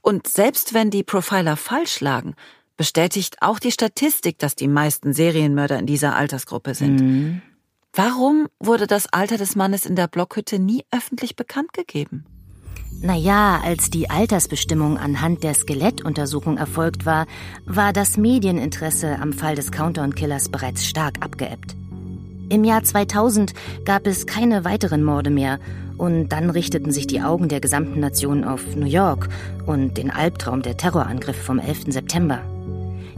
Und 0.00 0.28
selbst 0.28 0.74
wenn 0.74 0.90
die 0.90 1.02
Profiler 1.02 1.56
falsch 1.56 2.00
lagen, 2.00 2.34
bestätigt 2.76 3.42
auch 3.42 3.58
die 3.58 3.72
Statistik, 3.72 4.38
dass 4.38 4.54
die 4.54 4.68
meisten 4.68 5.12
Serienmörder 5.12 5.78
in 5.78 5.86
dieser 5.86 6.16
Altersgruppe 6.16 6.74
sind. 6.74 7.00
Mhm. 7.00 7.42
Warum 7.92 8.48
wurde 8.60 8.86
das 8.86 9.12
Alter 9.12 9.36
des 9.36 9.56
Mannes 9.56 9.84
in 9.84 9.96
der 9.96 10.06
Blockhütte 10.06 10.58
nie 10.58 10.84
öffentlich 10.92 11.34
bekannt 11.34 11.72
gegeben? 11.72 12.24
Naja, 13.00 13.60
als 13.62 13.90
die 13.90 14.10
Altersbestimmung 14.10 14.98
anhand 14.98 15.44
der 15.44 15.54
Skelettuntersuchung 15.54 16.56
erfolgt 16.58 17.06
war, 17.06 17.26
war 17.64 17.92
das 17.92 18.16
Medieninteresse 18.16 19.18
am 19.20 19.32
Fall 19.32 19.54
des 19.54 19.70
Countdown-Killers 19.70 20.48
bereits 20.48 20.86
stark 20.86 21.24
abgeebbt. 21.24 21.76
Im 22.50 22.64
Jahr 22.64 22.82
2000 22.82 23.52
gab 23.84 24.06
es 24.06 24.24
keine 24.24 24.64
weiteren 24.64 25.04
Morde 25.04 25.28
mehr 25.28 25.58
und 25.98 26.30
dann 26.30 26.48
richteten 26.48 26.92
sich 26.92 27.06
die 27.06 27.20
Augen 27.20 27.48
der 27.48 27.60
gesamten 27.60 28.00
Nation 28.00 28.42
auf 28.44 28.74
New 28.74 28.86
York 28.86 29.28
und 29.66 29.98
den 29.98 30.10
Albtraum 30.10 30.62
der 30.62 30.78
Terrorangriffe 30.78 31.42
vom 31.42 31.58
11. 31.58 31.86
September. 31.88 32.40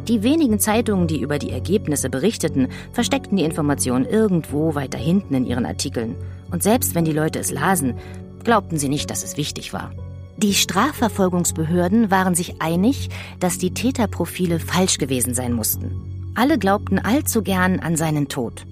Die 0.09 0.25
wenigen 0.25 0.59
Zeitungen, 0.59 1.07
die 1.07 1.21
über 1.21 1.39
die 1.39 1.51
Ergebnisse 1.51 2.11
berichteten, 2.11 2.69
versteckten 2.93 3.37
die 3.37 3.45
Information 3.45 4.05
irgendwo 4.05 4.75
weiter 4.75 4.99
hinten 4.99 5.35
in 5.35 5.47
ihren 5.47 5.67
Artikeln. 5.67 6.17
Und 6.51 6.65
selbst 6.65 6.97
wenn 6.97 7.05
die 7.05 7.13
Leute 7.13 7.39
es 7.39 7.53
lasen, 7.53 7.95
glaubten 8.43 8.79
sie 8.79 8.89
nicht, 8.89 9.11
dass 9.11 9.23
es 9.23 9.37
wichtig 9.37 9.73
war. 9.73 9.93
Die 10.39 10.55
Strafverfolgungsbehörden 10.55 12.11
waren 12.11 12.35
sich 12.35 12.61
einig, 12.61 13.11
dass 13.39 13.59
die 13.59 13.75
Täterprofile 13.75 14.59
falsch 14.59 14.99
gewesen 14.99 15.35
sein 15.35 15.53
mussten. 15.53 16.33
Alle 16.35 16.59
glaubten 16.59 16.99
allzu 16.99 17.43
gern 17.43 17.79
an 17.79 17.97
seinen 17.97 18.27
Tod. 18.27 18.65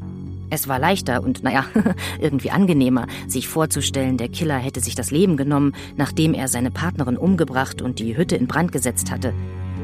Es 0.51 0.69
war 0.69 0.79
leichter 0.79 1.23
und, 1.23 1.43
naja, 1.43 1.65
irgendwie 2.21 2.51
angenehmer, 2.51 3.07
sich 3.27 3.49
vorzustellen, 3.49 4.17
der 4.17 4.29
Killer 4.29 4.57
hätte 4.57 4.81
sich 4.81 4.95
das 4.95 5.11
Leben 5.11 5.37
genommen, 5.37 5.75
nachdem 5.97 6.35
er 6.35 6.49
seine 6.49 6.71
Partnerin 6.71 7.17
umgebracht 7.17 7.83
und 7.83 7.99
die 7.99 8.17
Hütte 8.17 8.37
in 8.37 8.47
Brand 8.47 8.73
gesetzt 8.73 9.11
hatte. 9.11 9.35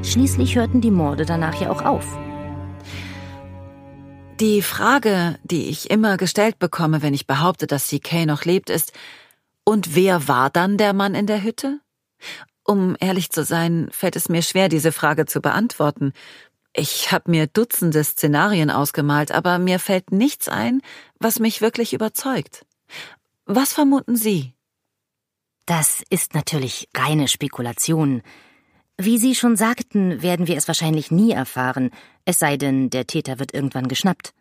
Schließlich 0.03 0.57
hörten 0.57 0.81
die 0.81 0.91
Morde 0.91 1.27
danach 1.27 1.61
ja 1.61 1.71
auch 1.71 1.83
auf. 1.83 2.07
Die 4.41 4.63
Frage, 4.63 5.39
die 5.45 5.69
ich 5.69 5.91
immer 5.91 6.17
gestellt 6.17 6.59
bekomme, 6.59 7.03
wenn 7.03 7.15
ich 7.15 7.27
behaupte, 7.27 7.67
dass 7.67 7.89
CK 7.89 8.27
noch 8.27 8.45
lebt, 8.45 8.69
ist, 8.69 8.93
und 9.65 9.95
wer 9.95 10.29
war 10.29 10.51
dann 10.51 10.77
der 10.77 10.93
Mann 10.93 11.15
in 11.15 11.27
der 11.27 11.43
Hütte? 11.43 11.81
Um 12.65 12.97
ehrlich 12.99 13.31
zu 13.31 13.45
sein, 13.45 13.89
fällt 13.91 14.17
es 14.17 14.29
mir 14.29 14.43
schwer, 14.43 14.69
diese 14.69 14.93
Frage 14.93 15.27
zu 15.27 15.41
beantworten. 15.41 16.13
Ich 16.77 17.13
habe 17.13 17.31
mir 17.31 17.47
Dutzende 17.47 18.03
Szenarien 18.03 18.69
ausgemalt, 18.69 19.31
aber 19.31 19.59
mir 19.59 19.79
fällt 19.79 20.11
nichts 20.11 20.49
ein, 20.49 20.83
was 21.21 21.39
mich 21.39 21.61
wirklich 21.61 21.93
überzeugt. 21.93 22.67
Was 23.47 23.73
vermuten 23.73 24.17
Sie? 24.17 24.55
Das 25.67 26.03
ist 26.11 26.35
natürlich 26.35 26.89
reine 26.97 27.29
Spekulation. 27.29 28.23
Wie 28.99 29.19
Sie 29.19 29.37
schon 29.37 29.57
sagten, 29.57 30.21
werden 30.21 30.49
wir 30.49 30.57
es 30.57 30.67
wahrscheinlich 30.67 31.13
nie 31.13 31.31
erfahren, 31.31 31.91
es 32.25 32.41
sei 32.41 32.57
denn, 32.57 32.91
der 32.91 33.07
Täter 33.07 33.39
wird 33.39 33.55
irgendwann 33.55 33.87
geschnappt. 33.87 34.35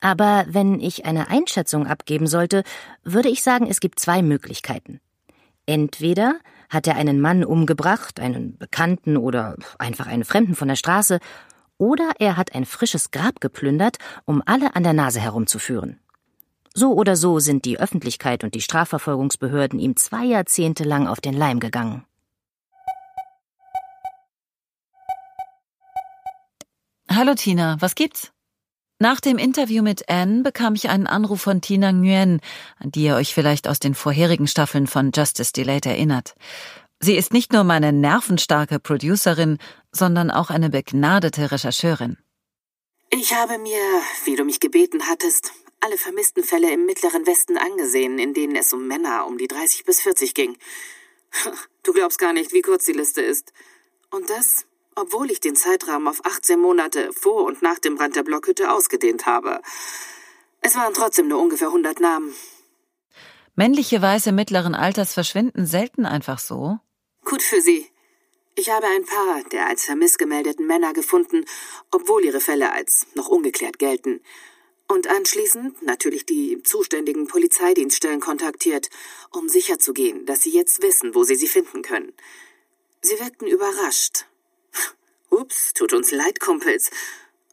Aber 0.00 0.44
wenn 0.48 0.80
ich 0.80 1.06
eine 1.06 1.28
Einschätzung 1.28 1.86
abgeben 1.86 2.26
sollte, 2.26 2.62
würde 3.04 3.30
ich 3.30 3.42
sagen, 3.42 3.66
es 3.68 3.80
gibt 3.80 3.98
zwei 3.98 4.20
Möglichkeiten. 4.20 5.00
Entweder 5.64 6.40
hat 6.68 6.86
er 6.86 6.96
einen 6.96 7.20
Mann 7.20 7.42
umgebracht, 7.42 8.20
einen 8.20 8.58
Bekannten 8.58 9.16
oder 9.16 9.56
einfach 9.78 10.06
einen 10.06 10.24
Fremden 10.24 10.54
von 10.54 10.68
der 10.68 10.76
Straße, 10.76 11.20
oder 11.84 12.12
er 12.18 12.38
hat 12.38 12.54
ein 12.54 12.64
frisches 12.64 13.10
Grab 13.10 13.42
geplündert, 13.42 13.98
um 14.24 14.42
alle 14.46 14.74
an 14.74 14.84
der 14.84 14.94
Nase 14.94 15.20
herumzuführen. 15.20 16.00
So 16.72 16.94
oder 16.94 17.14
so 17.14 17.40
sind 17.40 17.66
die 17.66 17.78
Öffentlichkeit 17.78 18.42
und 18.42 18.54
die 18.54 18.62
Strafverfolgungsbehörden 18.62 19.78
ihm 19.78 19.94
zwei 19.94 20.24
Jahrzehnte 20.24 20.82
lang 20.82 21.06
auf 21.06 21.20
den 21.20 21.34
Leim 21.34 21.60
gegangen. 21.60 22.06
Hallo 27.10 27.34
Tina, 27.34 27.76
was 27.80 27.94
gibt's? 27.94 28.32
Nach 28.98 29.20
dem 29.20 29.36
Interview 29.36 29.82
mit 29.82 30.08
Anne 30.08 30.42
bekam 30.42 30.74
ich 30.74 30.88
einen 30.88 31.06
Anruf 31.06 31.42
von 31.42 31.60
Tina 31.60 31.92
Nguyen, 31.92 32.40
an 32.78 32.92
die 32.92 33.04
ihr 33.04 33.16
euch 33.16 33.34
vielleicht 33.34 33.68
aus 33.68 33.78
den 33.78 33.94
vorherigen 33.94 34.46
Staffeln 34.46 34.86
von 34.86 35.10
Justice 35.14 35.52
Delayed 35.52 35.84
erinnert. 35.84 36.34
Sie 37.00 37.16
ist 37.16 37.34
nicht 37.34 37.52
nur 37.52 37.64
meine 37.64 37.92
nervenstarke 37.92 38.78
Producerin, 38.78 39.58
sondern 39.94 40.30
auch 40.30 40.50
eine 40.50 40.70
begnadete 40.70 41.50
Rechercheurin. 41.50 42.18
Ich 43.10 43.32
habe 43.32 43.58
mir, 43.58 43.80
wie 44.24 44.36
du 44.36 44.44
mich 44.44 44.60
gebeten 44.60 45.06
hattest, 45.06 45.52
alle 45.80 45.98
vermissten 45.98 46.42
Fälle 46.42 46.72
im 46.72 46.86
Mittleren 46.86 47.26
Westen 47.26 47.56
angesehen, 47.58 48.18
in 48.18 48.34
denen 48.34 48.56
es 48.56 48.72
um 48.72 48.88
Männer 48.88 49.26
um 49.26 49.38
die 49.38 49.48
30 49.48 49.84
bis 49.84 50.00
40 50.00 50.34
ging. 50.34 50.56
Du 51.82 51.92
glaubst 51.92 52.18
gar 52.18 52.32
nicht, 52.32 52.54
wie 52.54 52.62
kurz 52.62 52.86
die 52.86 52.92
Liste 52.92 53.20
ist. 53.20 53.52
Und 54.10 54.30
das, 54.30 54.64
obwohl 54.94 55.30
ich 55.30 55.40
den 55.40 55.54
Zeitraum 55.54 56.08
auf 56.08 56.24
18 56.24 56.58
Monate 56.58 57.12
vor 57.12 57.44
und 57.44 57.60
nach 57.60 57.78
dem 57.78 57.96
Brand 57.96 58.16
der 58.16 58.22
Blockhütte 58.22 58.72
ausgedehnt 58.72 59.26
habe. 59.26 59.60
Es 60.62 60.76
waren 60.76 60.94
trotzdem 60.94 61.28
nur 61.28 61.42
ungefähr 61.42 61.68
100 61.68 62.00
Namen. 62.00 62.34
Männliche 63.54 64.00
Weiße 64.00 64.32
mittleren 64.32 64.74
Alters 64.74 65.12
verschwinden 65.12 65.66
selten 65.66 66.06
einfach 66.06 66.38
so. 66.38 66.78
Gut 67.22 67.42
für 67.42 67.60
Sie. 67.60 67.86
Ich 68.56 68.70
habe 68.70 68.86
ein 68.86 69.04
paar 69.04 69.42
der 69.50 69.66
als 69.66 69.84
vermisst 69.84 70.18
gemeldeten 70.18 70.66
Männer 70.66 70.92
gefunden, 70.92 71.44
obwohl 71.90 72.24
ihre 72.24 72.40
Fälle 72.40 72.72
als 72.72 73.06
noch 73.14 73.28
ungeklärt 73.28 73.80
gelten. 73.80 74.20
Und 74.86 75.08
anschließend 75.08 75.82
natürlich 75.82 76.24
die 76.24 76.62
zuständigen 76.62 77.26
Polizeidienststellen 77.26 78.20
kontaktiert, 78.20 78.90
um 79.32 79.48
sicherzugehen, 79.48 80.24
dass 80.26 80.42
sie 80.42 80.50
jetzt 80.52 80.82
wissen, 80.82 81.14
wo 81.14 81.24
sie 81.24 81.34
sie 81.34 81.48
finden 81.48 81.82
können. 81.82 82.12
Sie 83.00 83.18
wirkten 83.18 83.48
überrascht. 83.48 84.26
Ups, 85.30 85.72
tut 85.72 85.92
uns 85.92 86.12
leid, 86.12 86.38
Kumpels. 86.38 86.90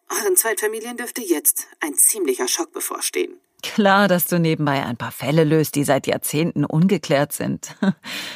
Euren 0.10 0.36
Zweitfamilien 0.36 0.98
dürfte 0.98 1.22
jetzt 1.22 1.68
ein 1.80 1.96
ziemlicher 1.96 2.48
Schock 2.48 2.74
bevorstehen. 2.74 3.40
Klar, 3.64 4.08
dass 4.08 4.28
du 4.28 4.40
nebenbei 4.40 4.84
ein 4.84 4.98
paar 4.98 5.12
Fälle 5.12 5.46
löst, 5.46 5.76
die 5.76 5.84
seit 5.84 6.06
Jahrzehnten 6.06 6.64
ungeklärt 6.66 7.34
sind. 7.34 7.76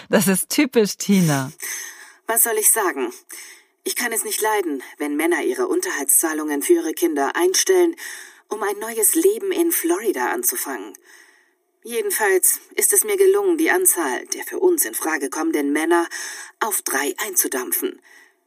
Das 0.10 0.27
ist 0.27 0.50
typisch 0.50 0.98
Tina. 0.98 1.51
Was 2.27 2.44
soll 2.44 2.58
ich 2.58 2.72
sagen? 2.72 3.13
Ich 3.84 3.96
kann 3.96 4.12
es 4.12 4.24
nicht 4.24 4.41
leiden, 4.41 4.82
wenn 4.98 5.15
Männer 5.15 5.44
ihre 5.44 5.67
Unterhaltszahlungen 5.67 6.63
für 6.63 6.74
ihre 6.74 6.94
Kinder 6.94 7.36
einstellen, 7.36 7.96
um 8.50 8.63
ein 8.63 8.79
neues 8.79 9.15
Leben 9.15 9.51
in 9.51 9.72
Florida 9.72 10.32
anzufangen. 10.32 10.98
Jedenfalls 11.84 12.62
ist 12.74 12.94
es 12.94 13.03
mir 13.03 13.15
gelungen, 13.15 13.60
die 13.60 13.70
Anzahl 13.70 14.25
der 14.27 14.44
für 14.44 14.58
uns 14.58 14.86
in 14.86 14.96
Frage 14.96 15.29
kommenden 15.29 15.72
Männer 15.72 16.08
auf 16.60 16.82
drei 16.82 17.13
einzudampfen. 17.17 18.01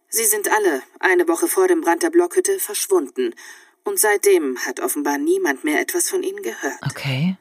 Sie 0.08 0.24
sind 0.24 0.50
alle 0.50 0.82
eine 0.98 1.28
Woche 1.28 1.46
vor 1.46 1.68
dem 1.68 1.82
Brand 1.82 2.02
der 2.02 2.10
Blockhütte 2.10 2.58
verschwunden 2.58 3.34
und 3.84 4.00
seitdem 4.00 4.58
hat 4.66 4.80
offenbar 4.80 5.18
niemand 5.18 5.62
mehr 5.62 5.80
etwas 5.80 6.08
von 6.08 6.24
ihnen 6.24 6.42
gehört. 6.42 6.80
Okay. 6.84 7.36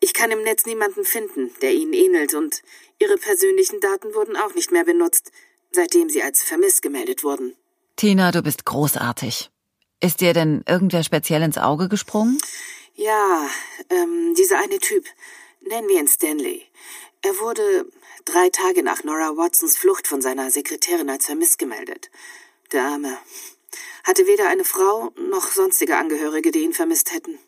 Ich 0.00 0.14
kann 0.14 0.30
im 0.30 0.42
Netz 0.42 0.64
niemanden 0.64 1.04
finden, 1.04 1.54
der 1.60 1.74
ihnen 1.74 1.92
ähnelt, 1.92 2.32
und 2.32 2.62
ihre 2.98 3.18
persönlichen 3.18 3.80
Daten 3.80 4.14
wurden 4.14 4.36
auch 4.36 4.54
nicht 4.54 4.72
mehr 4.72 4.84
benutzt, 4.84 5.30
seitdem 5.70 6.08
sie 6.08 6.22
als 6.22 6.42
vermisst 6.42 6.82
gemeldet 6.82 7.24
wurden. 7.24 7.56
Tina, 7.96 8.32
du 8.32 8.42
bist 8.42 8.64
großartig. 8.64 9.50
Ist 10.00 10.20
dir 10.20 10.32
denn 10.32 10.62
irgendwer 10.66 11.02
speziell 11.02 11.42
ins 11.42 11.58
Auge 11.58 11.88
gesprungen? 11.88 12.38
Ja, 12.94 13.48
ähm, 13.90 14.34
dieser 14.36 14.58
eine 14.58 14.78
Typ. 14.78 15.04
Nennen 15.60 15.88
wir 15.88 16.00
ihn 16.00 16.08
Stanley. 16.08 16.66
Er 17.22 17.38
wurde 17.38 17.86
drei 18.24 18.48
Tage 18.48 18.82
nach 18.82 19.04
Nora 19.04 19.36
Watsons 19.36 19.76
Flucht 19.76 20.06
von 20.06 20.22
seiner 20.22 20.50
Sekretärin 20.50 21.10
als 21.10 21.26
vermisst 21.26 21.58
gemeldet. 21.58 22.10
Der 22.72 22.84
Arme 22.84 23.18
hatte 24.04 24.26
weder 24.26 24.48
eine 24.48 24.64
Frau 24.64 25.12
noch 25.16 25.48
sonstige 25.48 25.96
Angehörige, 25.96 26.50
die 26.50 26.60
ihn 26.60 26.72
vermisst 26.72 27.12
hätten. 27.12 27.38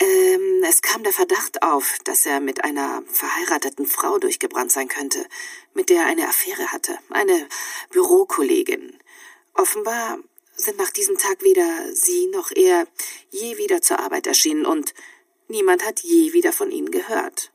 Ähm, 0.00 0.64
es 0.66 0.80
kam 0.80 1.02
der 1.02 1.12
Verdacht 1.12 1.62
auf, 1.62 1.98
dass 2.04 2.24
er 2.24 2.40
mit 2.40 2.64
einer 2.64 3.02
verheirateten 3.06 3.86
Frau 3.86 4.18
durchgebrannt 4.18 4.72
sein 4.72 4.88
könnte, 4.88 5.26
mit 5.74 5.90
der 5.90 6.02
er 6.02 6.06
eine 6.06 6.26
Affäre 6.26 6.72
hatte, 6.72 6.98
eine 7.10 7.46
Bürokollegin. 7.90 8.98
Offenbar 9.54 10.18
sind 10.56 10.78
nach 10.78 10.90
diesem 10.90 11.18
Tag 11.18 11.42
weder 11.42 11.94
sie 11.94 12.26
noch 12.28 12.50
er 12.50 12.86
je 13.30 13.58
wieder 13.58 13.82
zur 13.82 13.98
Arbeit 14.00 14.26
erschienen 14.26 14.64
und 14.64 14.94
niemand 15.48 15.84
hat 15.84 16.00
je 16.00 16.32
wieder 16.32 16.52
von 16.52 16.70
ihnen 16.70 16.90
gehört. 16.90 17.52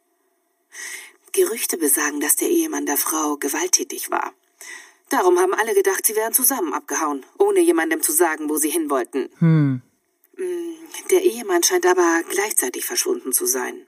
Gerüchte 1.31 1.77
besagen, 1.77 2.21
dass 2.21 2.35
der 2.35 2.49
Ehemann 2.49 2.85
der 2.85 2.97
Frau 2.97 3.37
gewalttätig 3.37 4.11
war. 4.11 4.33
Darum 5.09 5.39
haben 5.39 5.53
alle 5.53 5.73
gedacht, 5.73 6.05
sie 6.05 6.15
wären 6.15 6.33
zusammen 6.33 6.73
abgehauen, 6.73 7.25
ohne 7.37 7.59
jemandem 7.59 8.01
zu 8.01 8.11
sagen, 8.11 8.49
wo 8.49 8.57
sie 8.57 8.69
hin 8.69 8.89
wollten. 8.89 9.29
Hm. 9.39 9.81
Mm, 10.37 10.73
der 11.11 11.23
Ehemann 11.23 11.63
scheint 11.63 11.85
aber 11.85 12.23
gleichzeitig 12.29 12.85
verschwunden 12.85 13.31
zu 13.31 13.45
sein. 13.45 13.85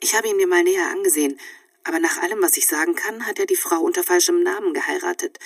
Ich 0.00 0.14
habe 0.14 0.28
ihn 0.28 0.36
mir 0.36 0.46
mal 0.46 0.62
näher 0.62 0.90
angesehen, 0.90 1.40
aber 1.84 1.98
nach 1.98 2.18
allem, 2.22 2.42
was 2.42 2.56
ich 2.56 2.66
sagen 2.66 2.94
kann, 2.94 3.26
hat 3.26 3.38
er 3.38 3.46
die 3.46 3.56
Frau 3.56 3.80
unter 3.80 4.02
falschem 4.02 4.42
Namen 4.42 4.74
geheiratet. 4.74 5.38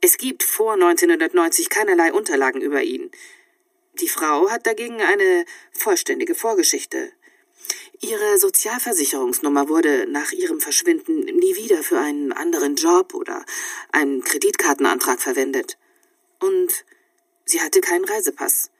Es 0.00 0.16
gibt 0.16 0.42
vor 0.42 0.74
1990 0.74 1.70
keinerlei 1.70 2.12
Unterlagen 2.12 2.60
über 2.60 2.82
ihn. 2.82 3.10
Die 3.94 4.08
Frau 4.08 4.50
hat 4.50 4.66
dagegen 4.66 5.00
eine 5.00 5.44
vollständige 5.72 6.34
Vorgeschichte. 6.34 7.12
Ihre 8.00 8.38
Sozialversicherungsnummer 8.38 9.68
wurde 9.68 10.06
nach 10.08 10.32
ihrem 10.32 10.60
Verschwinden 10.60 11.24
nie 11.24 11.56
wieder 11.56 11.82
für 11.82 11.98
einen 11.98 12.32
anderen 12.32 12.76
Job 12.76 13.14
oder 13.14 13.44
einen 13.90 14.22
Kreditkartenantrag 14.22 15.20
verwendet. 15.20 15.78
Und 16.40 16.84
sie 17.44 17.60
hatte 17.60 17.80
keinen 17.80 18.04
Reisepass, 18.04 18.70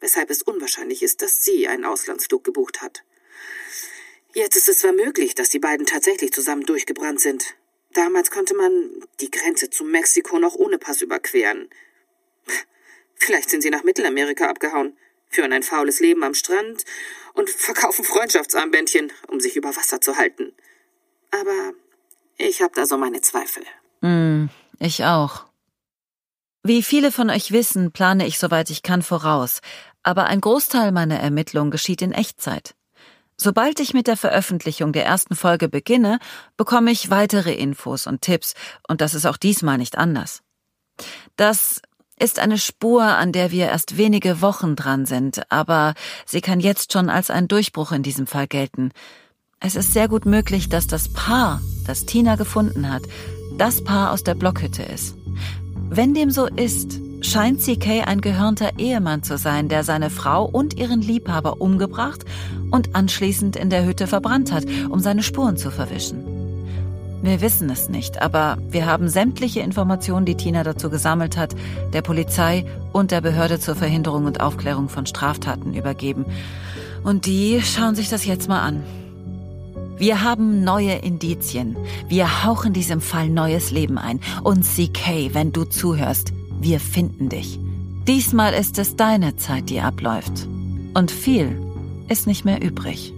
weshalb 0.00 0.30
es 0.30 0.42
unwahrscheinlich 0.42 1.02
ist, 1.02 1.22
dass 1.22 1.44
sie 1.44 1.68
einen 1.68 1.84
Auslandsflug 1.84 2.44
gebucht 2.44 2.82
hat. 2.82 3.04
Jetzt 4.34 4.56
ist 4.56 4.68
es 4.68 4.78
zwar 4.78 4.92
möglich, 4.92 5.34
dass 5.34 5.48
die 5.48 5.58
beiden 5.58 5.86
tatsächlich 5.86 6.32
zusammen 6.32 6.64
durchgebrannt 6.64 7.20
sind. 7.20 7.54
Damals 7.92 8.30
konnte 8.30 8.54
man 8.54 9.04
die 9.20 9.30
Grenze 9.30 9.70
zu 9.70 9.84
Mexiko 9.84 10.38
noch 10.38 10.54
ohne 10.54 10.78
Pass 10.78 11.02
überqueren. 11.02 11.68
Vielleicht 13.16 13.50
sind 13.50 13.62
sie 13.62 13.70
nach 13.70 13.82
Mittelamerika 13.82 14.48
abgehauen 14.48 14.96
führen 15.30 15.52
ein 15.52 15.62
faules 15.62 16.00
Leben 16.00 16.22
am 16.24 16.34
Strand 16.34 16.84
und 17.34 17.48
verkaufen 17.48 18.04
Freundschaftsarmbändchen, 18.04 19.12
um 19.28 19.40
sich 19.40 19.56
über 19.56 19.74
Wasser 19.74 20.00
zu 20.00 20.16
halten. 20.16 20.52
Aber 21.30 21.72
ich 22.36 22.60
habe 22.60 22.72
da 22.74 22.84
so 22.84 22.98
meine 22.98 23.20
Zweifel. 23.20 23.62
Mm, 24.00 24.46
ich 24.80 25.04
auch. 25.04 25.46
Wie 26.62 26.82
viele 26.82 27.10
von 27.10 27.30
euch 27.30 27.52
wissen, 27.52 27.92
plane 27.92 28.26
ich 28.26 28.38
soweit 28.38 28.68
ich 28.68 28.82
kann 28.82 29.02
voraus, 29.02 29.60
aber 30.02 30.24
ein 30.26 30.40
Großteil 30.40 30.92
meiner 30.92 31.18
Ermittlungen 31.20 31.70
geschieht 31.70 32.02
in 32.02 32.12
Echtzeit. 32.12 32.74
Sobald 33.36 33.80
ich 33.80 33.94
mit 33.94 34.06
der 34.06 34.18
Veröffentlichung 34.18 34.92
der 34.92 35.06
ersten 35.06 35.34
Folge 35.34 35.68
beginne, 35.68 36.18
bekomme 36.58 36.90
ich 36.90 37.10
weitere 37.10 37.54
Infos 37.54 38.06
und 38.06 38.20
Tipps, 38.20 38.54
und 38.86 39.00
das 39.00 39.14
ist 39.14 39.24
auch 39.24 39.38
diesmal 39.38 39.78
nicht 39.78 39.96
anders. 39.96 40.42
Das 41.36 41.80
ist 42.18 42.38
eine 42.38 42.58
Spur, 42.58 43.02
an 43.02 43.32
der 43.32 43.50
wir 43.50 43.68
erst 43.68 43.96
wenige 43.96 44.42
Wochen 44.42 44.76
dran 44.76 45.06
sind, 45.06 45.50
aber 45.50 45.94
sie 46.26 46.42
kann 46.42 46.60
jetzt 46.60 46.92
schon 46.92 47.08
als 47.08 47.30
ein 47.30 47.48
Durchbruch 47.48 47.92
in 47.92 48.02
diesem 48.02 48.26
Fall 48.26 48.46
gelten. 48.46 48.92
Es 49.58 49.74
ist 49.74 49.94
sehr 49.94 50.08
gut 50.08 50.26
möglich, 50.26 50.68
dass 50.68 50.86
das 50.86 51.10
Paar, 51.10 51.62
das 51.86 52.04
Tina 52.04 52.36
gefunden 52.36 52.92
hat, 52.92 53.02
das 53.56 53.82
Paar 53.82 54.12
aus 54.12 54.22
der 54.22 54.34
Blockhütte 54.34 54.82
ist. 54.82 55.14
Wenn 55.88 56.12
dem 56.12 56.30
so 56.30 56.46
ist, 56.46 57.00
scheint 57.22 57.60
CK 57.60 58.06
ein 58.06 58.20
gehörnter 58.20 58.70
Ehemann 58.78 59.22
zu 59.22 59.38
sein, 59.38 59.68
der 59.68 59.84
seine 59.84 60.10
Frau 60.10 60.44
und 60.44 60.78
ihren 60.78 61.02
Liebhaber 61.02 61.60
umgebracht 61.60 62.24
und 62.70 62.94
anschließend 62.94 63.56
in 63.56 63.70
der 63.70 63.84
Hütte 63.84 64.06
verbrannt 64.06 64.52
hat, 64.52 64.64
um 64.88 65.00
seine 65.00 65.22
Spuren 65.22 65.56
zu 65.56 65.70
verwischen. 65.70 66.24
Wir 67.22 67.42
wissen 67.42 67.68
es 67.68 67.90
nicht, 67.90 68.22
aber 68.22 68.56
wir 68.70 68.86
haben 68.86 69.08
sämtliche 69.08 69.60
Informationen, 69.60 70.24
die 70.24 70.36
Tina 70.36 70.62
dazu 70.62 70.88
gesammelt 70.88 71.36
hat, 71.36 71.54
der 71.92 72.00
Polizei 72.00 72.64
und 72.92 73.10
der 73.10 73.20
Behörde 73.20 73.60
zur 73.60 73.74
Verhinderung 73.74 74.24
und 74.24 74.40
Aufklärung 74.40 74.88
von 74.88 75.04
Straftaten 75.04 75.74
übergeben. 75.74 76.24
Und 77.04 77.26
die 77.26 77.60
schauen 77.62 77.94
sich 77.94 78.08
das 78.08 78.24
jetzt 78.24 78.48
mal 78.48 78.62
an. 78.62 78.82
Wir 79.98 80.22
haben 80.22 80.64
neue 80.64 80.94
Indizien. 80.94 81.76
Wir 82.08 82.44
hauchen 82.44 82.72
diesem 82.72 83.02
Fall 83.02 83.28
neues 83.28 83.70
Leben 83.70 83.98
ein. 83.98 84.20
Und 84.42 84.64
CK, 84.64 85.34
wenn 85.34 85.52
du 85.52 85.64
zuhörst, 85.64 86.32
wir 86.60 86.80
finden 86.80 87.28
dich. 87.28 87.58
Diesmal 88.06 88.54
ist 88.54 88.78
es 88.78 88.96
deine 88.96 89.36
Zeit, 89.36 89.70
die 89.70 89.80
abläuft. 89.80 90.46
Und 90.94 91.10
viel 91.10 91.60
ist 92.08 92.26
nicht 92.26 92.44
mehr 92.44 92.60
übrig. 92.60 93.12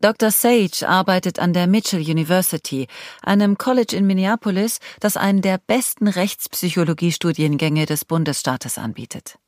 Dr. 0.00 0.32
Sage 0.32 0.88
arbeitet 0.88 1.38
an 1.38 1.52
der 1.52 1.68
Mitchell 1.68 2.00
University, 2.00 2.88
einem 3.22 3.56
College 3.56 3.94
in 3.94 4.06
Minneapolis, 4.06 4.80
das 4.98 5.16
einen 5.16 5.42
der 5.42 5.58
besten 5.58 6.08
Rechtspsychologiestudiengänge 6.08 7.86
des 7.86 8.04
Bundesstaates 8.04 8.78
anbietet. 8.78 9.38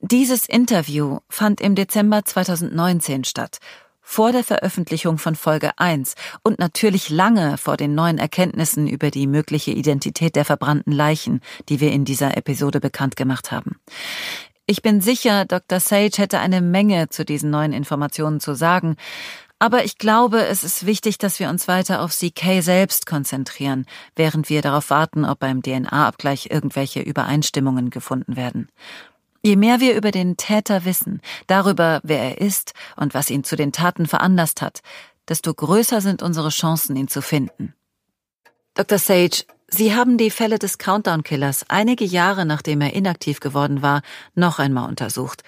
Dieses 0.00 0.46
Interview 0.46 1.18
fand 1.28 1.60
im 1.60 1.74
Dezember 1.74 2.24
2019 2.24 3.24
statt, 3.24 3.58
vor 4.10 4.32
der 4.32 4.42
Veröffentlichung 4.42 5.18
von 5.18 5.36
Folge 5.36 5.72
1 5.76 6.14
und 6.42 6.58
natürlich 6.58 7.10
lange 7.10 7.58
vor 7.58 7.76
den 7.76 7.94
neuen 7.94 8.16
Erkenntnissen 8.16 8.86
über 8.86 9.10
die 9.10 9.26
mögliche 9.26 9.70
Identität 9.70 10.34
der 10.34 10.46
verbrannten 10.46 10.92
Leichen, 10.92 11.42
die 11.68 11.78
wir 11.80 11.92
in 11.92 12.06
dieser 12.06 12.34
Episode 12.34 12.80
bekannt 12.80 13.16
gemacht 13.16 13.52
haben. 13.52 13.78
Ich 14.64 14.80
bin 14.80 15.02
sicher, 15.02 15.44
Dr. 15.44 15.78
Sage 15.78 16.16
hätte 16.16 16.38
eine 16.38 16.62
Menge 16.62 17.10
zu 17.10 17.26
diesen 17.26 17.50
neuen 17.50 17.74
Informationen 17.74 18.40
zu 18.40 18.54
sagen, 18.54 18.96
aber 19.58 19.84
ich 19.84 19.98
glaube, 19.98 20.46
es 20.46 20.64
ist 20.64 20.86
wichtig, 20.86 21.18
dass 21.18 21.38
wir 21.38 21.50
uns 21.50 21.68
weiter 21.68 22.00
auf 22.00 22.16
CK 22.16 22.62
selbst 22.62 23.04
konzentrieren, 23.04 23.84
während 24.16 24.48
wir 24.48 24.62
darauf 24.62 24.88
warten, 24.88 25.26
ob 25.26 25.40
beim 25.40 25.62
DNA-Abgleich 25.62 26.48
irgendwelche 26.50 27.00
Übereinstimmungen 27.00 27.90
gefunden 27.90 28.36
werden. 28.36 28.68
Je 29.42 29.56
mehr 29.56 29.80
wir 29.80 29.96
über 29.96 30.10
den 30.10 30.36
Täter 30.36 30.84
wissen, 30.84 31.20
darüber, 31.46 32.00
wer 32.02 32.20
er 32.20 32.40
ist 32.40 32.72
und 32.96 33.14
was 33.14 33.30
ihn 33.30 33.44
zu 33.44 33.56
den 33.56 33.72
Taten 33.72 34.06
veranlasst 34.06 34.62
hat, 34.62 34.80
desto 35.28 35.54
größer 35.54 36.00
sind 36.00 36.22
unsere 36.22 36.48
Chancen, 36.48 36.96
ihn 36.96 37.08
zu 37.08 37.22
finden. 37.22 37.74
Dr. 38.74 38.98
Sage, 38.98 39.44
Sie 39.70 39.94
haben 39.94 40.16
die 40.16 40.30
Fälle 40.30 40.58
des 40.58 40.78
Countdown-Killers 40.78 41.66
einige 41.68 42.04
Jahre 42.04 42.46
nachdem 42.46 42.80
er 42.80 42.94
inaktiv 42.94 43.38
geworden 43.40 43.82
war, 43.82 44.00
noch 44.34 44.58
einmal 44.58 44.88
untersucht. 44.88 45.42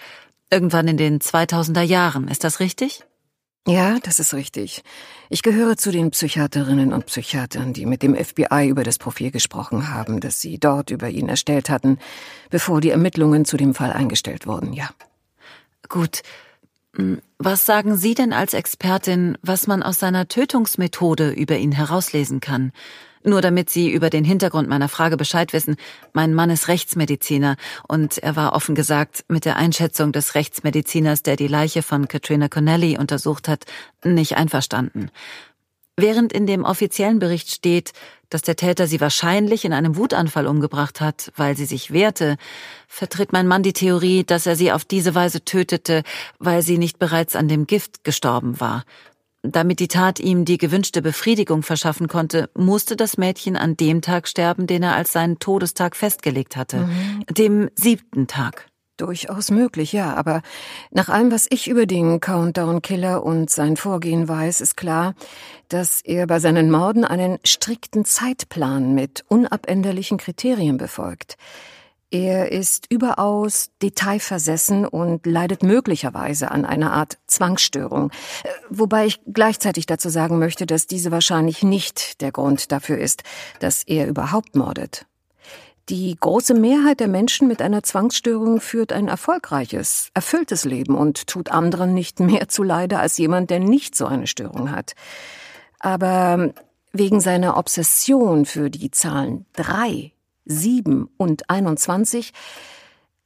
Irgendwann 0.50 0.88
in 0.88 0.98
den 0.98 1.20
2000er 1.20 1.80
Jahren, 1.80 2.28
ist 2.28 2.44
das 2.44 2.60
richtig? 2.60 3.04
Ja, 3.70 4.00
das 4.02 4.18
ist 4.18 4.34
richtig. 4.34 4.82
Ich 5.28 5.42
gehöre 5.42 5.76
zu 5.76 5.92
den 5.92 6.10
Psychiaterinnen 6.10 6.92
und 6.92 7.06
Psychiatern, 7.06 7.72
die 7.72 7.86
mit 7.86 8.02
dem 8.02 8.16
FBI 8.16 8.66
über 8.66 8.82
das 8.82 8.98
Profil 8.98 9.30
gesprochen 9.30 9.94
haben, 9.94 10.18
das 10.18 10.40
sie 10.40 10.58
dort 10.58 10.90
über 10.90 11.08
ihn 11.08 11.28
erstellt 11.28 11.70
hatten, 11.70 12.00
bevor 12.50 12.80
die 12.80 12.90
Ermittlungen 12.90 13.44
zu 13.44 13.56
dem 13.56 13.72
Fall 13.72 13.92
eingestellt 13.92 14.48
wurden, 14.48 14.72
ja. 14.72 14.90
Gut. 15.88 16.22
Hm, 16.96 17.22
was 17.38 17.64
sagen 17.64 17.96
Sie 17.96 18.14
denn 18.14 18.32
als 18.32 18.54
Expertin, 18.54 19.38
was 19.40 19.68
man 19.68 19.84
aus 19.84 20.00
seiner 20.00 20.26
Tötungsmethode 20.26 21.30
über 21.30 21.56
ihn 21.56 21.70
herauslesen 21.70 22.40
kann? 22.40 22.72
Nur 23.22 23.42
damit 23.42 23.68
Sie 23.68 23.90
über 23.90 24.08
den 24.08 24.24
Hintergrund 24.24 24.68
meiner 24.68 24.88
Frage 24.88 25.18
Bescheid 25.18 25.52
wissen, 25.52 25.76
mein 26.14 26.32
Mann 26.32 26.48
ist 26.48 26.68
Rechtsmediziner 26.68 27.56
und 27.86 28.16
er 28.18 28.34
war 28.34 28.54
offen 28.54 28.74
gesagt 28.74 29.24
mit 29.28 29.44
der 29.44 29.56
Einschätzung 29.56 30.12
des 30.12 30.34
Rechtsmediziners, 30.34 31.22
der 31.22 31.36
die 31.36 31.48
Leiche 31.48 31.82
von 31.82 32.08
Katrina 32.08 32.48
Connelly 32.48 32.96
untersucht 32.96 33.46
hat, 33.46 33.66
nicht 34.04 34.36
einverstanden. 34.36 35.10
Während 35.98 36.32
in 36.32 36.46
dem 36.46 36.64
offiziellen 36.64 37.18
Bericht 37.18 37.50
steht, 37.50 37.92
dass 38.30 38.40
der 38.40 38.56
Täter 38.56 38.86
sie 38.86 39.02
wahrscheinlich 39.02 39.66
in 39.66 39.74
einem 39.74 39.96
Wutanfall 39.96 40.46
umgebracht 40.46 41.02
hat, 41.02 41.30
weil 41.36 41.58
sie 41.58 41.66
sich 41.66 41.92
wehrte, 41.92 42.38
vertritt 42.88 43.34
mein 43.34 43.46
Mann 43.46 43.62
die 43.62 43.74
Theorie, 43.74 44.24
dass 44.24 44.46
er 44.46 44.56
sie 44.56 44.72
auf 44.72 44.86
diese 44.86 45.14
Weise 45.14 45.44
tötete, 45.44 46.04
weil 46.38 46.62
sie 46.62 46.78
nicht 46.78 46.98
bereits 46.98 47.36
an 47.36 47.48
dem 47.48 47.66
Gift 47.66 48.02
gestorben 48.02 48.60
war. 48.60 48.84
Damit 49.42 49.80
die 49.80 49.88
Tat 49.88 50.20
ihm 50.20 50.44
die 50.44 50.58
gewünschte 50.58 51.00
Befriedigung 51.00 51.62
verschaffen 51.62 52.08
konnte, 52.08 52.50
musste 52.54 52.94
das 52.94 53.16
Mädchen 53.16 53.56
an 53.56 53.76
dem 53.76 54.02
Tag 54.02 54.28
sterben, 54.28 54.66
den 54.66 54.82
er 54.82 54.96
als 54.96 55.12
seinen 55.12 55.38
Todestag 55.38 55.96
festgelegt 55.96 56.56
hatte, 56.56 56.78
mhm. 56.78 57.24
dem 57.30 57.70
siebten 57.74 58.26
Tag. 58.26 58.66
Durchaus 58.98 59.50
möglich, 59.50 59.92
ja, 59.92 60.12
aber 60.12 60.42
nach 60.90 61.08
allem, 61.08 61.32
was 61.32 61.46
ich 61.48 61.68
über 61.68 61.86
den 61.86 62.20
Countdown-Killer 62.20 63.24
und 63.24 63.48
sein 63.48 63.78
Vorgehen 63.78 64.28
weiß, 64.28 64.60
ist 64.60 64.76
klar, 64.76 65.14
dass 65.68 66.02
er 66.02 66.26
bei 66.26 66.38
seinen 66.38 66.70
Morden 66.70 67.06
einen 67.06 67.38
strikten 67.42 68.04
Zeitplan 68.04 68.94
mit 68.94 69.24
unabänderlichen 69.28 70.18
Kriterien 70.18 70.76
befolgt. 70.76 71.38
Er 72.12 72.50
ist 72.50 72.86
überaus 72.90 73.70
detailversessen 73.82 74.84
und 74.84 75.26
leidet 75.26 75.62
möglicherweise 75.62 76.50
an 76.50 76.64
einer 76.64 76.92
Art 76.92 77.18
Zwangsstörung, 77.28 78.10
wobei 78.68 79.06
ich 79.06 79.20
gleichzeitig 79.32 79.86
dazu 79.86 80.08
sagen 80.08 80.40
möchte, 80.40 80.66
dass 80.66 80.88
diese 80.88 81.12
wahrscheinlich 81.12 81.62
nicht 81.62 82.20
der 82.20 82.32
Grund 82.32 82.72
dafür 82.72 82.98
ist, 82.98 83.22
dass 83.60 83.84
er 83.84 84.08
überhaupt 84.08 84.56
mordet. 84.56 85.06
Die 85.88 86.16
große 86.18 86.54
Mehrheit 86.54 87.00
der 87.00 87.08
Menschen 87.08 87.46
mit 87.46 87.62
einer 87.62 87.82
Zwangsstörung 87.82 88.60
führt 88.60 88.92
ein 88.92 89.08
erfolgreiches, 89.08 90.10
erfülltes 90.14 90.64
Leben 90.64 90.96
und 90.96 91.28
tut 91.28 91.50
anderen 91.50 91.94
nicht 91.94 92.18
mehr 92.18 92.48
zuleide 92.48 92.98
als 92.98 93.18
jemand, 93.18 93.50
der 93.50 93.60
nicht 93.60 93.94
so 93.94 94.06
eine 94.06 94.26
Störung 94.26 94.72
hat. 94.72 94.94
Aber 95.78 96.52
wegen 96.92 97.20
seiner 97.20 97.56
Obsession 97.56 98.46
für 98.46 98.68
die 98.68 98.90
Zahlen 98.90 99.46
drei 99.52 100.12
7 100.44 101.08
und 101.16 101.48
21 101.50 102.32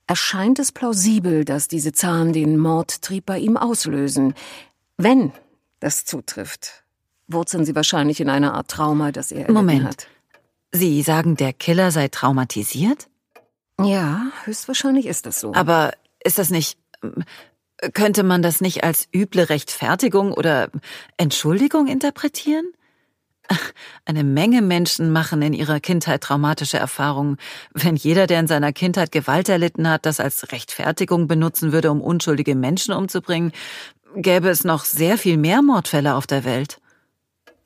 erscheint 0.06 0.58
es 0.58 0.72
plausibel, 0.72 1.44
dass 1.44 1.68
diese 1.68 1.92
Zahlen 1.92 2.32
den 2.32 2.58
Mordtrieb 2.58 3.26
bei 3.26 3.38
ihm 3.38 3.56
auslösen. 3.56 4.34
Wenn 4.96 5.32
das 5.80 6.04
zutrifft, 6.04 6.84
wurzeln 7.26 7.64
sie 7.64 7.74
wahrscheinlich 7.74 8.20
in 8.20 8.28
einer 8.28 8.54
Art 8.54 8.68
Trauma, 8.68 9.12
das 9.12 9.32
er 9.32 9.50
Moment. 9.50 9.84
hat. 9.84 10.08
Sie 10.72 11.02
sagen, 11.02 11.36
der 11.36 11.52
Killer 11.52 11.90
sei 11.90 12.08
traumatisiert? 12.08 13.08
Ja, 13.80 14.26
höchstwahrscheinlich 14.44 15.06
ist 15.06 15.26
das 15.26 15.40
so. 15.40 15.54
Aber 15.54 15.92
ist 16.22 16.38
das 16.38 16.50
nicht. 16.50 16.78
Könnte 17.92 18.22
man 18.22 18.40
das 18.42 18.60
nicht 18.60 18.84
als 18.84 19.08
üble 19.14 19.42
Rechtfertigung 19.42 20.32
oder 20.32 20.70
Entschuldigung 21.16 21.86
interpretieren? 21.86 22.72
Eine 24.04 24.24
Menge 24.24 24.62
Menschen 24.62 25.10
machen 25.12 25.42
in 25.42 25.52
ihrer 25.52 25.80
Kindheit 25.80 26.22
traumatische 26.22 26.78
Erfahrungen. 26.78 27.36
Wenn 27.72 27.96
jeder, 27.96 28.26
der 28.26 28.40
in 28.40 28.46
seiner 28.46 28.72
Kindheit 28.72 29.12
Gewalt 29.12 29.48
erlitten 29.48 29.88
hat, 29.88 30.06
das 30.06 30.20
als 30.20 30.52
Rechtfertigung 30.52 31.28
benutzen 31.28 31.72
würde, 31.72 31.90
um 31.90 32.00
unschuldige 32.00 32.54
Menschen 32.54 32.94
umzubringen, 32.94 33.52
gäbe 34.16 34.48
es 34.48 34.64
noch 34.64 34.84
sehr 34.84 35.18
viel 35.18 35.36
mehr 35.36 35.62
Mordfälle 35.62 36.14
auf 36.14 36.26
der 36.26 36.44
Welt. 36.44 36.80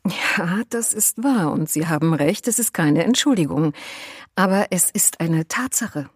Ja, 0.07 0.63
das 0.71 0.93
ist 0.93 1.23
wahr, 1.23 1.53
und 1.53 1.69
Sie 1.69 1.87
haben 1.87 2.15
recht, 2.15 2.49
es 2.49 2.59
ist 2.59 2.73
keine 2.73 3.05
Entschuldigung. 3.05 3.73
Aber 4.35 4.69
es 4.71 4.91
ist 4.91 5.21
eine 5.21 5.49
Tatsache. 5.49 6.09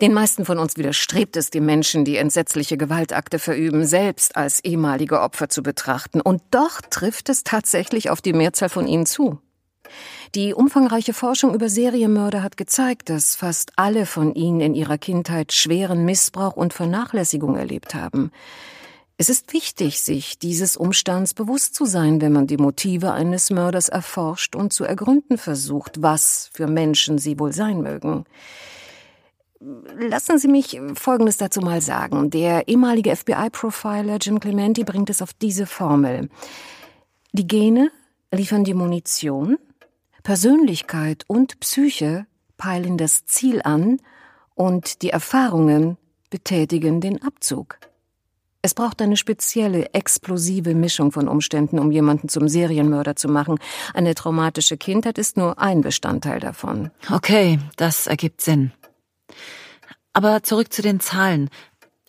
Den 0.00 0.12
meisten 0.12 0.44
von 0.44 0.58
uns 0.58 0.76
widerstrebt 0.76 1.36
es, 1.36 1.50
die 1.50 1.60
Menschen, 1.60 2.04
die 2.04 2.16
entsetzliche 2.16 2.76
Gewaltakte 2.76 3.38
verüben, 3.38 3.84
selbst 3.84 4.36
als 4.36 4.64
ehemalige 4.64 5.20
Opfer 5.20 5.48
zu 5.48 5.62
betrachten. 5.62 6.20
Und 6.20 6.42
doch 6.50 6.80
trifft 6.80 7.28
es 7.28 7.44
tatsächlich 7.44 8.10
auf 8.10 8.20
die 8.20 8.32
Mehrzahl 8.32 8.68
von 8.68 8.86
ihnen 8.86 9.06
zu. 9.06 9.38
Die 10.34 10.54
umfangreiche 10.54 11.12
Forschung 11.12 11.54
über 11.54 11.68
Serienmörder 11.68 12.42
hat 12.42 12.56
gezeigt, 12.56 13.08
dass 13.10 13.34
fast 13.34 13.72
alle 13.76 14.06
von 14.06 14.34
ihnen 14.34 14.60
in 14.60 14.74
ihrer 14.74 14.98
Kindheit 14.98 15.52
schweren 15.52 16.04
Missbrauch 16.04 16.54
und 16.56 16.72
Vernachlässigung 16.72 17.56
erlebt 17.56 17.94
haben. 17.94 18.30
Es 19.16 19.28
ist 19.28 19.52
wichtig, 19.52 20.00
sich 20.00 20.38
dieses 20.38 20.76
Umstands 20.78 21.34
bewusst 21.34 21.74
zu 21.74 21.84
sein, 21.84 22.20
wenn 22.22 22.32
man 22.32 22.46
die 22.46 22.56
Motive 22.56 23.12
eines 23.12 23.50
Mörders 23.50 23.90
erforscht 23.90 24.56
und 24.56 24.72
zu 24.72 24.84
ergründen 24.84 25.36
versucht, 25.36 26.00
was 26.00 26.48
für 26.54 26.66
Menschen 26.66 27.18
sie 27.18 27.38
wohl 27.38 27.52
sein 27.52 27.82
mögen. 27.82 28.24
Lassen 29.60 30.38
Sie 30.38 30.48
mich 30.48 30.80
Folgendes 30.94 31.36
dazu 31.36 31.60
mal 31.60 31.82
sagen. 31.82 32.30
Der 32.30 32.66
ehemalige 32.66 33.14
FBI-Profiler 33.14 34.16
Jim 34.16 34.40
Clementi 34.40 34.84
bringt 34.84 35.10
es 35.10 35.20
auf 35.20 35.34
diese 35.34 35.66
Formel. 35.66 36.30
Die 37.32 37.46
Gene 37.46 37.90
liefern 38.32 38.64
die 38.64 38.72
Munition, 38.72 39.58
Persönlichkeit 40.22 41.24
und 41.26 41.60
Psyche 41.60 42.26
peilen 42.56 42.96
das 42.96 43.26
Ziel 43.26 43.60
an 43.62 44.00
und 44.54 45.02
die 45.02 45.10
Erfahrungen 45.10 45.98
betätigen 46.30 47.00
den 47.00 47.22
Abzug. 47.22 47.78
Es 48.62 48.74
braucht 48.74 49.00
eine 49.00 49.16
spezielle, 49.16 49.94
explosive 49.94 50.74
Mischung 50.74 51.12
von 51.12 51.28
Umständen, 51.28 51.78
um 51.78 51.90
jemanden 51.90 52.28
zum 52.28 52.48
Serienmörder 52.48 53.16
zu 53.16 53.28
machen. 53.28 53.58
Eine 53.94 54.14
traumatische 54.14 54.76
Kindheit 54.76 55.16
ist 55.16 55.36
nur 55.36 55.58
ein 55.58 55.80
Bestandteil 55.80 56.40
davon. 56.40 56.90
Okay, 57.10 57.58
das 57.76 58.06
ergibt 58.06 58.42
Sinn. 58.42 58.72
Aber 60.12 60.42
zurück 60.42 60.72
zu 60.72 60.82
den 60.82 61.00
Zahlen. 61.00 61.50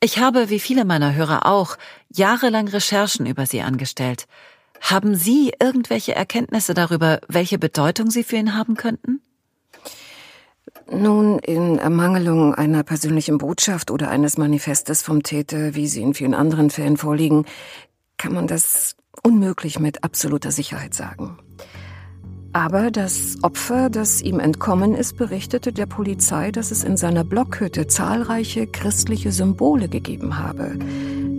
Ich 0.02 0.18
habe, 0.20 0.50
wie 0.50 0.60
viele 0.60 0.86
meiner 0.86 1.14
Hörer 1.14 1.46
auch, 1.46 1.78
jahrelang 2.10 2.68
Recherchen 2.68 3.26
über 3.26 3.46
sie 3.46 3.62
angestellt. 3.62 4.28
Haben 4.82 5.16
Sie 5.16 5.54
irgendwelche 5.62 6.16
Erkenntnisse 6.16 6.74
darüber, 6.74 7.22
welche 7.28 7.60
Bedeutung 7.60 8.10
sie 8.10 8.24
für 8.24 8.38
ihn 8.38 8.56
haben 8.56 8.76
könnten? 8.76 9.22
Nun, 10.90 11.40
in 11.40 11.78
Ermangelung 11.78 12.56
einer 12.56 12.84
persönlichen 12.84 13.38
Botschaft 13.38 13.92
oder 13.92 14.10
eines 14.10 14.38
Manifestes 14.38 15.04
vom 15.04 15.24
Täter, 15.24 15.76
wie 15.76 15.88
sie 15.88 16.02
in 16.02 16.14
vielen 16.14 16.34
anderen 16.34 16.70
Fällen 16.70 16.98
vorliegen, 16.98 17.46
kann 18.18 18.34
man 18.34 18.48
das 18.48 18.96
unmöglich 19.24 19.80
mit 19.80 20.04
absoluter 20.04 20.52
Sicherheit 20.52 20.94
sagen. 20.94 21.38
Aber 22.54 22.92
das 22.92 23.38
Opfer, 23.44 23.90
das 23.90 24.22
ihm 24.22 24.42
entkommen 24.42 24.94
ist, 24.94 25.16
berichtete 25.16 25.72
der 25.72 25.86
Polizei, 25.86 26.52
dass 26.52 26.72
es 26.72 26.84
in 26.84 26.98
seiner 26.98 27.24
Blockhütte 27.24 27.88
zahlreiche 27.88 28.68
christliche 28.68 29.32
Symbole 29.32 29.88
gegeben 29.88 30.38
habe. 30.38 30.78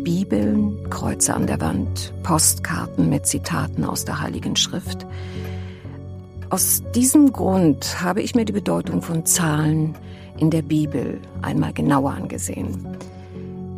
Bibeln, 0.03 0.89
Kreuze 0.89 1.35
an 1.35 1.47
der 1.47 1.61
Wand, 1.61 2.15
Postkarten 2.23 3.11
mit 3.11 3.27
Zitaten 3.27 3.85
aus 3.85 4.07
der 4.07 4.23
Heiligen 4.23 4.57
Schrift. 4.57 5.07
Aus 6.49 6.83
diesem 6.95 7.31
Grund 7.33 8.03
habe 8.03 8.23
ich 8.23 8.35
mir 8.35 8.47
die 8.47 8.53
Bedeutung 8.53 9.03
von 9.03 9.27
Zahlen 9.27 9.95
in 10.39 10.51
der 10.51 10.63
Bibel 10.63 11.21
einmal 11.43 11.75
genauer 11.75 12.13
angesehen. 12.13 12.87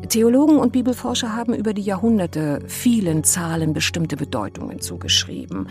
Theologen 0.09 0.59
und 0.59 0.73
Bibelforscher 0.73 1.35
haben 1.35 1.55
über 1.55 1.75
die 1.75 1.83
Jahrhunderte 1.83 2.61
vielen 2.67 3.25
Zahlen 3.25 3.73
bestimmte 3.73 4.17
Bedeutungen 4.17 4.81
zugeschrieben. 4.81 5.69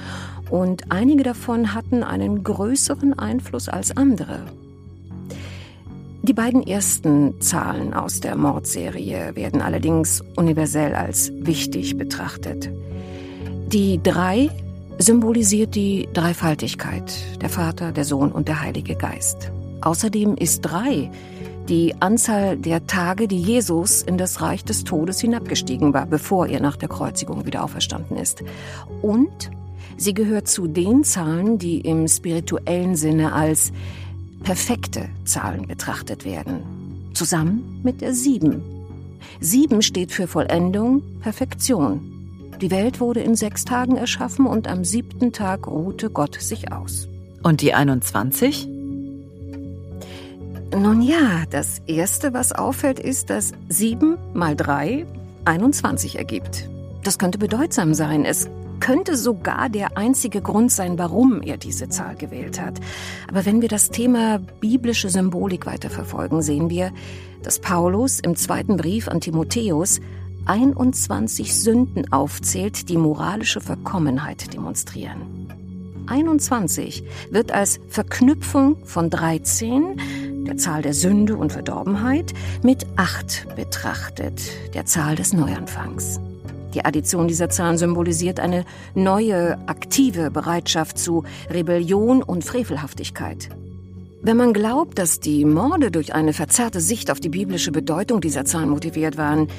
Und 0.49 0.91
einige 0.91 1.23
davon 1.23 1.73
hatten 1.73 2.03
einen 2.03 2.43
größeren 2.43 3.17
Einfluss 3.17 3.69
als 3.69 3.95
andere. 3.95 4.45
Die 6.23 6.33
beiden 6.33 6.65
ersten 6.65 7.41
Zahlen 7.41 7.93
aus 7.93 8.21
der 8.21 8.37
Mordserie 8.37 9.35
werden 9.35 9.61
allerdings 9.61 10.23
universell 10.37 10.95
als 10.95 11.31
wichtig 11.35 11.97
betrachtet. 11.97 12.69
Die 13.67 13.99
drei 14.01 14.49
symbolisiert 14.99 15.75
die 15.75 16.07
Dreifaltigkeit, 16.13 17.13
der 17.41 17.49
Vater, 17.49 17.91
der 17.91 18.05
Sohn 18.05 18.31
und 18.31 18.47
der 18.47 18.61
Heilige 18.61 18.95
Geist. 18.95 19.51
Außerdem 19.81 20.35
ist 20.35 20.61
drei 20.61 21.11
die 21.69 21.95
Anzahl 22.01 22.57
der 22.57 22.87
Tage, 22.87 23.27
die 23.27 23.39
Jesus 23.39 24.01
in 24.01 24.17
das 24.17 24.41
Reich 24.41 24.65
des 24.65 24.83
Todes 24.83 25.21
hinabgestiegen 25.21 25.93
war, 25.93 26.05
bevor 26.05 26.47
er 26.47 26.59
nach 26.59 26.75
der 26.75 26.89
Kreuzigung 26.89 27.45
wieder 27.45 27.63
auferstanden 27.63 28.17
ist. 28.17 28.43
Und 29.01 29.51
sie 29.97 30.13
gehört 30.13 30.47
zu 30.47 30.67
den 30.67 31.03
Zahlen, 31.03 31.57
die 31.57 31.79
im 31.81 32.07
spirituellen 32.07 32.95
Sinne 32.95 33.33
als 33.33 33.71
perfekte 34.43 35.09
Zahlen 35.23 35.67
betrachtet 35.67 36.25
werden. 36.25 37.11
Zusammen 37.13 37.79
mit 37.83 38.01
der 38.01 38.13
Sieben. 38.13 38.61
Sieben 39.39 39.81
steht 39.81 40.11
für 40.11 40.27
Vollendung, 40.27 41.01
Perfektion. 41.21 42.09
Die 42.61 42.71
Welt 42.71 42.99
wurde 42.99 43.21
in 43.21 43.35
sechs 43.35 43.65
Tagen 43.65 43.95
erschaffen 43.95 44.45
und 44.45 44.67
am 44.67 44.83
siebten 44.83 45.31
Tag 45.31 45.67
ruhte 45.67 46.09
Gott 46.09 46.39
sich 46.39 46.71
aus. 46.71 47.07
Und 47.41 47.61
die 47.61 47.73
21? 47.73 48.67
Nun 50.75 51.01
ja, 51.03 51.43
das 51.51 51.79
Erste, 51.85 52.33
was 52.33 52.51
auffällt, 52.51 52.99
ist, 52.99 53.29
dass 53.29 53.51
sieben 53.69 54.17
mal 54.33 54.55
drei 54.55 55.05
21 55.45 56.17
ergibt. 56.17 56.67
Das 57.03 57.19
könnte 57.19 57.37
bedeutsam 57.37 57.93
sein. 57.93 58.25
Es 58.25 58.49
könnte 58.79 59.15
sogar 59.15 59.69
der 59.69 59.97
einzige 59.97 60.41
Grund 60.41 60.71
sein, 60.71 60.97
warum 60.97 61.41
er 61.41 61.57
diese 61.57 61.89
Zahl 61.89 62.15
gewählt 62.15 62.59
hat. 62.59 62.79
Aber 63.29 63.45
wenn 63.45 63.61
wir 63.61 63.69
das 63.69 63.91
Thema 63.91 64.39
biblische 64.59 65.09
Symbolik 65.09 65.65
weiterverfolgen, 65.67 66.41
sehen 66.41 66.69
wir, 66.69 66.91
dass 67.43 67.59
Paulus 67.59 68.19
im 68.19 68.35
zweiten 68.35 68.75
Brief 68.75 69.07
an 69.07 69.21
Timotheus 69.21 70.01
21 70.45 71.53
Sünden 71.55 72.11
aufzählt, 72.11 72.89
die 72.89 72.97
moralische 72.97 73.61
Verkommenheit 73.61 74.53
demonstrieren. 74.53 75.62
21 76.07 77.03
wird 77.31 77.51
als 77.51 77.79
Verknüpfung 77.89 78.77
von 78.85 79.09
13, 79.09 80.43
der 80.45 80.57
Zahl 80.57 80.81
der 80.81 80.93
Sünde 80.93 81.37
und 81.37 81.51
Verdorbenheit, 81.51 82.33
mit 82.61 82.85
8 82.95 83.55
betrachtet, 83.55 84.41
der 84.73 84.85
Zahl 84.85 85.15
des 85.15 85.33
Neuanfangs. 85.33 86.19
Die 86.73 86.83
Addition 86.83 87.27
dieser 87.27 87.49
Zahlen 87.49 87.77
symbolisiert 87.77 88.39
eine 88.39 88.65
neue, 88.95 89.57
aktive 89.67 90.31
Bereitschaft 90.31 90.97
zu 90.97 91.23
Rebellion 91.49 92.23
und 92.23 92.43
Frevelhaftigkeit. 92.43 93.49
Wenn 94.25 94.37
man 94.37 94.53
glaubt, 94.53 94.97
dass 94.99 95.19
die 95.19 95.43
Morde 95.43 95.91
durch 95.91 96.15
eine 96.15 96.31
verzerrte 96.31 96.79
Sicht 96.79 97.11
auf 97.11 97.19
die 97.19 97.27
biblische 97.27 97.73
Bedeutung 97.73 98.21
dieser 98.21 98.45
Zahlen 98.45 98.69
motiviert 98.69 99.17
waren, 99.17 99.49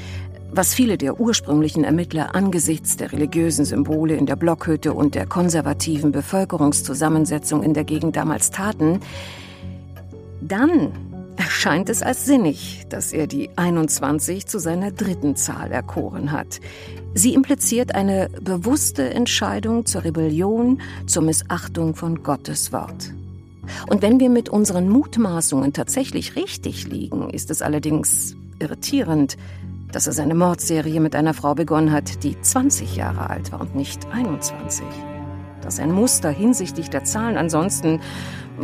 was 0.56 0.72
viele 0.72 0.96
der 0.96 1.18
ursprünglichen 1.18 1.82
Ermittler 1.82 2.34
angesichts 2.34 2.96
der 2.96 3.12
religiösen 3.12 3.64
Symbole 3.64 4.14
in 4.14 4.26
der 4.26 4.36
Blockhütte 4.36 4.94
und 4.94 5.16
der 5.16 5.26
konservativen 5.26 6.12
Bevölkerungszusammensetzung 6.12 7.62
in 7.62 7.74
der 7.74 7.84
Gegend 7.84 8.14
damals 8.14 8.50
taten, 8.50 9.00
dann 10.40 10.92
erscheint 11.36 11.88
es 11.88 12.02
als 12.02 12.24
sinnig, 12.24 12.86
dass 12.88 13.12
er 13.12 13.26
die 13.26 13.50
21 13.56 14.46
zu 14.46 14.60
seiner 14.60 14.92
dritten 14.92 15.34
Zahl 15.34 15.72
erkoren 15.72 16.30
hat. 16.30 16.60
Sie 17.14 17.34
impliziert 17.34 17.94
eine 17.94 18.28
bewusste 18.40 19.12
Entscheidung 19.12 19.86
zur 19.86 20.04
Rebellion, 20.04 20.80
zur 21.06 21.22
Missachtung 21.22 21.96
von 21.96 22.22
Gottes 22.22 22.72
Wort. 22.72 23.12
Und 23.88 24.02
wenn 24.02 24.20
wir 24.20 24.30
mit 24.30 24.48
unseren 24.48 24.88
Mutmaßungen 24.88 25.72
tatsächlich 25.72 26.36
richtig 26.36 26.86
liegen, 26.86 27.30
ist 27.30 27.50
es 27.50 27.62
allerdings 27.62 28.36
irritierend, 28.60 29.36
dass 29.94 30.09
er 30.09 30.12
seine 30.12 30.35
Mordserie 30.35 31.00
mit 31.00 31.14
einer 31.14 31.35
Frau 31.35 31.54
begonnen 31.54 31.92
hat, 31.92 32.24
die 32.24 32.40
20 32.40 32.96
Jahre 32.96 33.30
alt 33.30 33.52
war 33.52 33.61
und 33.61 33.76
nicht 33.76 34.07
21. 34.11 34.85
Dass 35.62 35.78
ein 35.78 35.92
Muster 35.92 36.30
hinsichtlich 36.30 36.90
der 36.90 37.04
Zahlen 37.04 37.37
ansonsten 37.37 38.00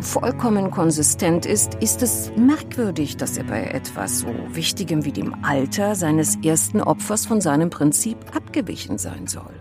vollkommen 0.01 0.71
konsistent 0.71 1.47
ist, 1.47 1.75
ist 1.77 2.03
es 2.03 2.33
merkwürdig, 2.37 3.17
dass 3.17 3.37
er 3.37 3.45
bei 3.45 3.63
etwas 3.63 4.21
so 4.21 4.29
Wichtigem 4.53 5.05
wie 5.05 5.13
dem 5.13 5.45
Alter 5.45 5.95
seines 5.95 6.37
ersten 6.43 6.81
Opfers 6.81 7.27
von 7.27 7.41
seinem 7.41 7.71
Prinzip 7.71 8.19
abgewichen 8.35 8.99
sein 8.99 9.27
soll. 9.27 9.60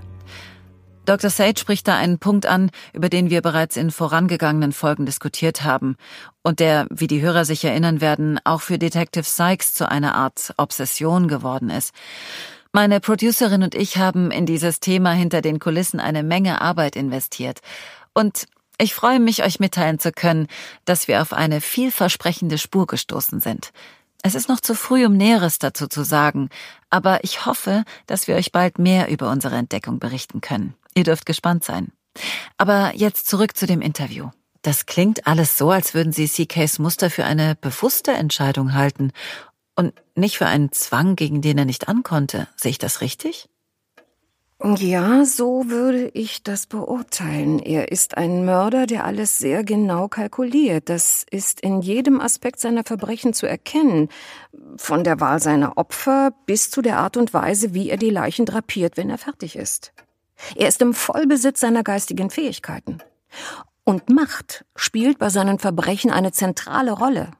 Dr. 1.09 1.31
Sage 1.31 1.59
spricht 1.59 1.87
da 1.87 1.97
einen 1.97 2.19
Punkt 2.19 2.45
an, 2.45 2.69
über 2.93 3.09
den 3.09 3.31
wir 3.31 3.41
bereits 3.41 3.77
in 3.77 3.89
vorangegangenen 3.89 4.71
Folgen 4.71 5.07
diskutiert 5.07 5.63
haben 5.63 5.95
und 6.43 6.59
der, 6.59 6.85
wie 6.91 7.07
die 7.07 7.19
Hörer 7.19 7.45
sich 7.45 7.65
erinnern 7.65 7.99
werden, 7.99 8.39
auch 8.43 8.61
für 8.61 8.77
Detective 8.77 9.23
Sykes 9.23 9.73
zu 9.73 9.89
einer 9.89 10.13
Art 10.13 10.53
Obsession 10.57 11.27
geworden 11.27 11.71
ist. 11.71 11.95
Meine 12.73 12.99
Producerin 12.99 13.63
und 13.63 13.73
ich 13.73 13.97
haben 13.97 14.29
in 14.29 14.45
dieses 14.45 14.81
Thema 14.81 15.11
hinter 15.13 15.41
den 15.41 15.57
Kulissen 15.57 15.99
eine 15.99 16.21
Menge 16.21 16.61
Arbeit 16.61 16.95
investiert. 16.95 17.61
Und 18.13 18.45
ich 18.77 18.93
freue 18.93 19.19
mich, 19.19 19.43
euch 19.43 19.59
mitteilen 19.59 19.97
zu 19.97 20.11
können, 20.11 20.45
dass 20.85 21.07
wir 21.07 21.23
auf 21.23 21.33
eine 21.33 21.59
vielversprechende 21.59 22.59
Spur 22.59 22.85
gestoßen 22.85 23.39
sind. 23.39 23.71
Es 24.21 24.35
ist 24.35 24.47
noch 24.47 24.59
zu 24.59 24.75
früh, 24.75 25.07
um 25.07 25.17
Näheres 25.17 25.57
dazu 25.57 25.87
zu 25.87 26.03
sagen, 26.03 26.49
aber 26.91 27.23
ich 27.23 27.47
hoffe, 27.47 27.83
dass 28.05 28.27
wir 28.27 28.35
euch 28.35 28.51
bald 28.51 28.77
mehr 28.77 29.09
über 29.09 29.31
unsere 29.31 29.55
Entdeckung 29.55 29.97
berichten 29.97 30.41
können. 30.41 30.75
Ihr 30.99 31.05
dürft 31.05 31.25
gespannt 31.25 31.63
sein. 31.63 31.93
Aber 32.57 32.91
jetzt 32.93 33.27
zurück 33.27 33.55
zu 33.55 33.65
dem 33.65 33.79
Interview. 33.79 34.31
Das 34.63 34.85
klingt 34.85 35.27
alles 35.27 35.57
so, 35.57 35.71
als 35.71 35.93
würden 35.93 36.11
Sie 36.11 36.27
CKs 36.27 36.77
Muster 36.77 37.09
für 37.09 37.23
eine 37.23 37.55
bewusste 37.55 38.11
Entscheidung 38.11 38.73
halten 38.73 39.13
und 39.77 39.93
nicht 40.15 40.37
für 40.37 40.47
einen 40.47 40.73
Zwang, 40.73 41.15
gegen 41.15 41.41
den 41.41 41.57
er 41.57 41.63
nicht 41.63 41.87
ankonnte. 41.87 42.49
Sehe 42.57 42.71
ich 42.71 42.79
das 42.79 42.99
richtig? 42.99 43.47
Ja, 44.61 45.23
so 45.23 45.69
würde 45.69 46.09
ich 46.09 46.43
das 46.43 46.65
beurteilen. 46.65 47.59
Er 47.59 47.93
ist 47.93 48.17
ein 48.17 48.43
Mörder, 48.43 48.87
der 48.87 49.05
alles 49.05 49.37
sehr 49.37 49.63
genau 49.63 50.09
kalkuliert. 50.09 50.89
Das 50.89 51.25
ist 51.31 51.61
in 51.61 51.79
jedem 51.79 52.19
Aspekt 52.19 52.59
seiner 52.59 52.83
Verbrechen 52.83 53.33
zu 53.33 53.45
erkennen. 53.45 54.09
Von 54.75 55.05
der 55.05 55.21
Wahl 55.21 55.41
seiner 55.41 55.77
Opfer 55.77 56.33
bis 56.45 56.71
zu 56.71 56.81
der 56.81 56.97
Art 56.97 57.15
und 57.15 57.33
Weise, 57.33 57.73
wie 57.73 57.89
er 57.89 57.95
die 57.95 58.09
Leichen 58.09 58.45
drapiert, 58.45 58.97
wenn 58.97 59.09
er 59.09 59.17
fertig 59.17 59.55
ist. 59.55 59.93
Er 60.55 60.67
ist 60.67 60.81
im 60.81 60.93
Vollbesitz 60.93 61.59
seiner 61.59 61.83
geistigen 61.83 62.29
Fähigkeiten. 62.29 62.99
Und 63.83 64.09
Macht 64.09 64.65
spielt 64.75 65.17
bei 65.17 65.29
seinen 65.29 65.59
Verbrechen 65.59 66.11
eine 66.11 66.31
zentrale 66.31 66.91
Rolle. 66.91 67.31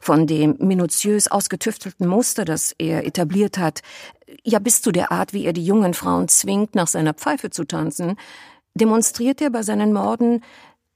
Von 0.00 0.26
dem 0.26 0.56
minutiös 0.58 1.28
ausgetüftelten 1.28 2.06
Muster, 2.06 2.44
das 2.44 2.74
er 2.78 3.06
etabliert 3.06 3.58
hat, 3.58 3.82
ja 4.42 4.58
bis 4.58 4.82
zu 4.82 4.92
der 4.92 5.12
Art, 5.12 5.32
wie 5.32 5.44
er 5.44 5.52
die 5.52 5.64
jungen 5.64 5.94
Frauen 5.94 6.28
zwingt, 6.28 6.74
nach 6.74 6.88
seiner 6.88 7.12
Pfeife 7.12 7.50
zu 7.50 7.64
tanzen, 7.64 8.16
demonstriert 8.74 9.40
er 9.40 9.50
bei 9.50 9.62
seinen 9.62 9.92
Morden 9.92 10.42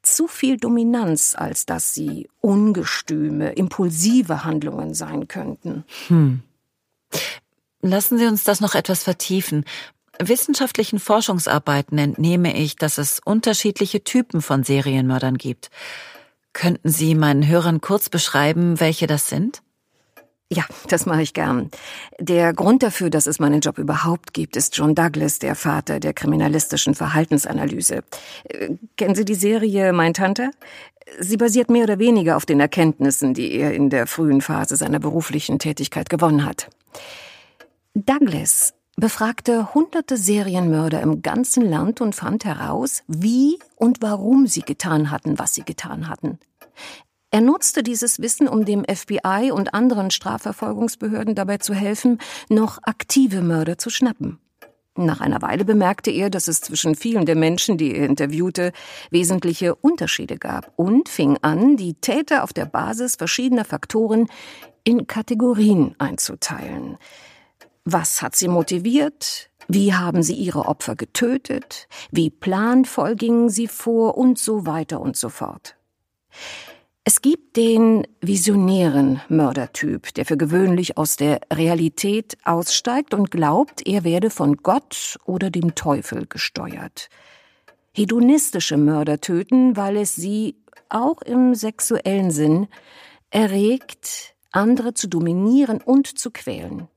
zu 0.02 0.26
viel 0.26 0.56
Dominanz, 0.56 1.34
als 1.36 1.66
dass 1.66 1.92
sie 1.92 2.28
ungestüme, 2.40 3.50
impulsive 3.52 4.44
Handlungen 4.44 4.94
sein 4.94 5.28
könnten. 5.28 5.84
Hm. 6.08 6.42
Lassen 7.80 8.18
Sie 8.18 8.26
uns 8.26 8.44
das 8.44 8.60
noch 8.60 8.74
etwas 8.74 9.02
vertiefen. 9.02 9.64
Wissenschaftlichen 10.20 10.98
Forschungsarbeiten 10.98 11.98
entnehme 11.98 12.56
ich, 12.56 12.76
dass 12.76 12.98
es 12.98 13.20
unterschiedliche 13.24 14.02
Typen 14.04 14.42
von 14.42 14.64
Serienmördern 14.64 15.38
gibt. 15.38 15.70
Könnten 16.52 16.88
Sie 16.88 17.14
meinen 17.14 17.46
Hörern 17.46 17.80
kurz 17.80 18.08
beschreiben, 18.08 18.80
welche 18.80 19.06
das 19.06 19.28
sind? 19.28 19.62
Ja, 20.50 20.64
das 20.88 21.04
mache 21.04 21.20
ich 21.20 21.34
gern. 21.34 21.70
Der 22.18 22.54
Grund 22.54 22.82
dafür, 22.82 23.10
dass 23.10 23.26
es 23.26 23.38
meinen 23.38 23.60
Job 23.60 23.76
überhaupt 23.76 24.32
gibt, 24.32 24.56
ist 24.56 24.76
John 24.76 24.94
Douglas, 24.94 25.38
der 25.38 25.54
Vater 25.54 26.00
der 26.00 26.14
kriminalistischen 26.14 26.94
Verhaltensanalyse. 26.94 28.02
Äh, 28.44 28.70
kennen 28.96 29.14
Sie 29.14 29.26
die 29.26 29.34
Serie 29.34 29.92
Mein 29.92 30.14
Tante? 30.14 30.50
Sie 31.20 31.36
basiert 31.36 31.68
mehr 31.70 31.84
oder 31.84 31.98
weniger 31.98 32.36
auf 32.36 32.46
den 32.46 32.60
Erkenntnissen, 32.60 33.34
die 33.34 33.52
er 33.52 33.74
in 33.74 33.90
der 33.90 34.06
frühen 34.06 34.40
Phase 34.40 34.76
seiner 34.76 34.98
beruflichen 34.98 35.58
Tätigkeit 35.58 36.08
gewonnen 36.08 36.46
hat. 36.46 36.68
Douglas 37.94 38.74
befragte 39.00 39.74
hunderte 39.74 40.16
Serienmörder 40.16 41.00
im 41.00 41.22
ganzen 41.22 41.64
Land 41.64 42.00
und 42.00 42.16
fand 42.16 42.44
heraus, 42.44 43.04
wie 43.06 43.58
und 43.76 44.02
warum 44.02 44.48
sie 44.48 44.62
getan 44.62 45.12
hatten, 45.12 45.38
was 45.38 45.54
sie 45.54 45.62
getan 45.62 46.08
hatten. 46.08 46.38
Er 47.30 47.40
nutzte 47.40 47.84
dieses 47.84 48.20
Wissen, 48.20 48.48
um 48.48 48.64
dem 48.64 48.84
FBI 48.84 49.52
und 49.52 49.72
anderen 49.72 50.10
Strafverfolgungsbehörden 50.10 51.36
dabei 51.36 51.58
zu 51.58 51.74
helfen, 51.74 52.18
noch 52.48 52.78
aktive 52.82 53.40
Mörder 53.40 53.78
zu 53.78 53.90
schnappen. 53.90 54.40
Nach 54.96 55.20
einer 55.20 55.42
Weile 55.42 55.64
bemerkte 55.64 56.10
er, 56.10 56.28
dass 56.28 56.48
es 56.48 56.60
zwischen 56.60 56.96
vielen 56.96 57.24
der 57.24 57.36
Menschen, 57.36 57.78
die 57.78 57.94
er 57.94 58.06
interviewte, 58.06 58.72
wesentliche 59.12 59.76
Unterschiede 59.76 60.38
gab 60.38 60.72
und 60.74 61.08
fing 61.08 61.38
an, 61.42 61.76
die 61.76 61.94
Täter 61.94 62.42
auf 62.42 62.52
der 62.52 62.66
Basis 62.66 63.14
verschiedener 63.14 63.64
Faktoren 63.64 64.26
in 64.82 65.06
Kategorien 65.06 65.94
einzuteilen. 65.98 66.98
Was 67.90 68.20
hat 68.20 68.36
sie 68.36 68.48
motiviert? 68.48 69.48
Wie 69.66 69.94
haben 69.94 70.22
sie 70.22 70.34
ihre 70.34 70.66
Opfer 70.66 70.94
getötet? 70.94 71.88
Wie 72.10 72.28
planvoll 72.28 73.16
gingen 73.16 73.48
sie 73.48 73.66
vor? 73.66 74.18
Und 74.18 74.38
so 74.38 74.66
weiter 74.66 75.00
und 75.00 75.16
so 75.16 75.30
fort. 75.30 75.74
Es 77.04 77.22
gibt 77.22 77.56
den 77.56 78.06
visionären 78.20 79.22
Mördertyp, 79.30 80.12
der 80.12 80.26
für 80.26 80.36
gewöhnlich 80.36 80.98
aus 80.98 81.16
der 81.16 81.40
Realität 81.50 82.36
aussteigt 82.44 83.14
und 83.14 83.30
glaubt, 83.30 83.86
er 83.86 84.04
werde 84.04 84.28
von 84.28 84.58
Gott 84.58 85.18
oder 85.24 85.48
dem 85.48 85.74
Teufel 85.74 86.26
gesteuert. 86.26 87.08
Hedonistische 87.94 88.76
Mörder 88.76 89.22
töten, 89.22 89.78
weil 89.78 89.96
es 89.96 90.14
sie, 90.14 90.56
auch 90.90 91.22
im 91.22 91.54
sexuellen 91.54 92.30
Sinn, 92.32 92.68
erregt, 93.30 94.34
andere 94.52 94.92
zu 94.92 95.08
dominieren 95.08 95.80
und 95.80 96.18
zu 96.18 96.30
quälen. 96.30 96.88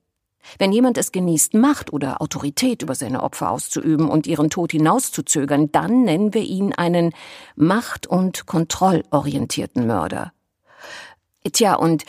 Wenn 0.58 0.72
jemand 0.72 0.98
es 0.98 1.12
genießt, 1.12 1.54
Macht 1.54 1.94
oder 1.94 2.22
Autorität 2.22 2.82
über 2.82 2.96
seine 2.96 3.24
Opfer 3.24 3.52
auszuüben 3.52 4.10
und 4.10 4.28
ihren 4.28 4.50
Tod 4.50 4.72
hinauszuzögern, 4.72 5.72
dann 5.72 6.04
nennen 6.04 6.34
wir 6.34 6.44
ihn 6.44 6.74
einen 6.74 7.14
macht- 7.56 8.08
und 8.08 8.46
kontrollorientierten 8.46 9.88
Mörder. 9.88 10.34
Tja, 11.52 11.76
und 11.76 12.06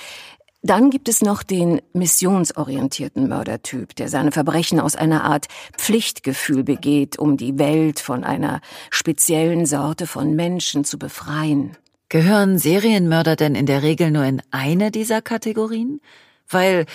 dann 0.64 0.90
gibt 0.90 1.08
es 1.08 1.22
noch 1.22 1.42
den 1.42 1.82
missionsorientierten 1.92 3.28
Mördertyp, 3.28 3.96
der 3.96 4.08
seine 4.08 4.30
Verbrechen 4.30 4.78
aus 4.78 4.94
einer 4.94 5.24
Art 5.24 5.48
Pflichtgefühl 5.76 6.62
begeht, 6.62 7.18
um 7.18 7.36
die 7.36 7.58
Welt 7.58 7.98
von 7.98 8.22
einer 8.22 8.60
speziellen 8.90 9.66
Sorte 9.66 10.06
von 10.06 10.36
Menschen 10.36 10.84
zu 10.84 10.98
befreien. 10.98 11.76
Gehören 12.08 12.58
Serienmörder 12.58 13.34
denn 13.34 13.56
in 13.56 13.66
der 13.66 13.82
Regel 13.82 14.12
nur 14.12 14.24
in 14.24 14.40
eine 14.52 14.92
dieser 14.92 15.20
Kategorien? 15.20 16.00
Weil 16.48 16.86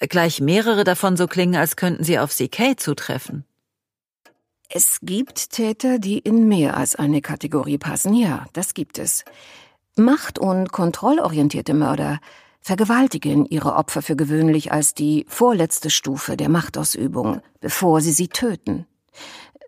gleich 0.00 0.40
mehrere 0.40 0.84
davon 0.84 1.16
so 1.16 1.26
klingen, 1.26 1.56
als 1.56 1.76
könnten 1.76 2.04
sie 2.04 2.18
auf 2.18 2.34
CK 2.36 2.78
zutreffen. 2.78 3.44
Es 4.68 4.98
gibt 5.02 5.50
Täter, 5.50 5.98
die 5.98 6.18
in 6.18 6.48
mehr 6.48 6.76
als 6.76 6.96
eine 6.96 7.20
Kategorie 7.20 7.78
passen, 7.78 8.14
ja, 8.14 8.46
das 8.54 8.74
gibt 8.74 8.98
es. 8.98 9.24
Macht- 9.96 10.38
und 10.38 10.72
kontrollorientierte 10.72 11.74
Mörder 11.74 12.18
vergewaltigen 12.60 13.44
ihre 13.46 13.74
Opfer 13.74 14.02
für 14.02 14.16
gewöhnlich 14.16 14.72
als 14.72 14.94
die 14.94 15.26
vorletzte 15.28 15.90
Stufe 15.90 16.36
der 16.36 16.48
Machtausübung, 16.48 17.40
bevor 17.60 18.00
sie 18.00 18.12
sie 18.12 18.28
töten. 18.28 18.86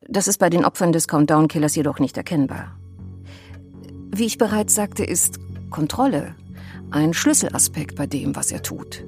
Das 0.09 0.29
ist 0.29 0.39
bei 0.39 0.51
den 0.51 0.65
Opfern 0.65 0.93
des 0.93 1.07
Countdown-Killers 1.07 1.77
jedoch 1.77 1.99
nicht 1.99 2.17
erkennbar. 2.17 2.77
Wie 4.11 4.25
ich 4.25 4.39
bereits 4.39 4.75
sagte, 4.75 5.05
ist 5.05 5.39
Kontrolle 5.71 6.35
ein 6.91 7.13
Schlüsselaspekt 7.13 7.97
bei 7.97 8.07
dem, 8.07 8.35
was 8.37 8.51
er 8.51 8.63
tut. 8.63 9.05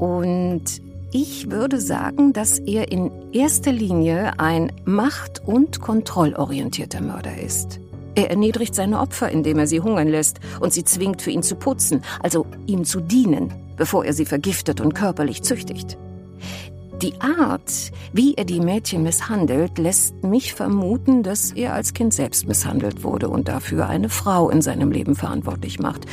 Und 0.00 0.80
ich 1.12 1.50
würde 1.50 1.78
sagen, 1.78 2.32
dass 2.32 2.58
er 2.58 2.90
in 2.90 3.10
erster 3.32 3.70
Linie 3.70 4.32
ein 4.38 4.72
macht- 4.86 5.46
und 5.46 5.82
kontrollorientierter 5.82 7.02
Mörder 7.02 7.38
ist. 7.38 7.80
Er 8.14 8.30
erniedrigt 8.30 8.74
seine 8.74 8.98
Opfer, 8.98 9.28
indem 9.30 9.58
er 9.58 9.66
sie 9.66 9.80
hungern 9.80 10.08
lässt 10.08 10.40
und 10.58 10.72
sie 10.72 10.84
zwingt, 10.84 11.20
für 11.20 11.30
ihn 11.30 11.42
zu 11.42 11.54
putzen, 11.54 12.02
also 12.22 12.46
ihm 12.66 12.84
zu 12.84 13.00
dienen, 13.00 13.52
bevor 13.76 14.06
er 14.06 14.14
sie 14.14 14.24
vergiftet 14.24 14.80
und 14.80 14.94
körperlich 14.94 15.42
züchtigt. 15.42 15.98
Die 17.02 17.18
Art, 17.22 17.92
wie 18.12 18.34
er 18.34 18.44
die 18.44 18.60
Mädchen 18.60 19.02
misshandelt, 19.02 19.78
lässt 19.78 20.22
mich 20.22 20.52
vermuten, 20.52 21.22
dass 21.22 21.50
er 21.52 21.72
als 21.72 21.94
Kind 21.94 22.12
selbst 22.12 22.46
misshandelt 22.46 23.04
wurde 23.04 23.30
und 23.30 23.48
dafür 23.48 23.88
eine 23.88 24.10
Frau 24.10 24.50
in 24.50 24.60
seinem 24.60 24.90
Leben 24.90 25.16
verantwortlich 25.16 25.78
macht. 25.78 26.04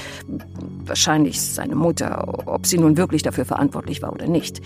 Wahrscheinlich 0.85 1.41
seine 1.41 1.75
Mutter, 1.75 2.47
ob 2.47 2.65
sie 2.65 2.77
nun 2.77 2.95
wirklich 2.95 3.21
dafür 3.21 3.43
verantwortlich 3.43 4.01
war 4.01 4.13
oder 4.13 4.27
nicht. 4.27 4.61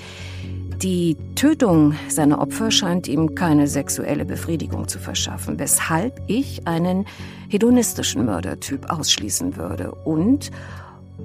Die 0.83 1.17
Tötung 1.33 1.95
seiner 2.07 2.39
Opfer 2.39 2.69
scheint 2.69 3.07
ihm 3.07 3.33
keine 3.33 3.67
sexuelle 3.67 4.25
Befriedigung 4.25 4.87
zu 4.87 4.99
verschaffen, 4.99 5.57
weshalb 5.57 6.21
ich 6.27 6.67
einen 6.67 7.05
hedonistischen 7.49 8.25
Mördertyp 8.25 8.91
ausschließen 8.91 9.57
würde. 9.57 9.91
Und 9.91 10.51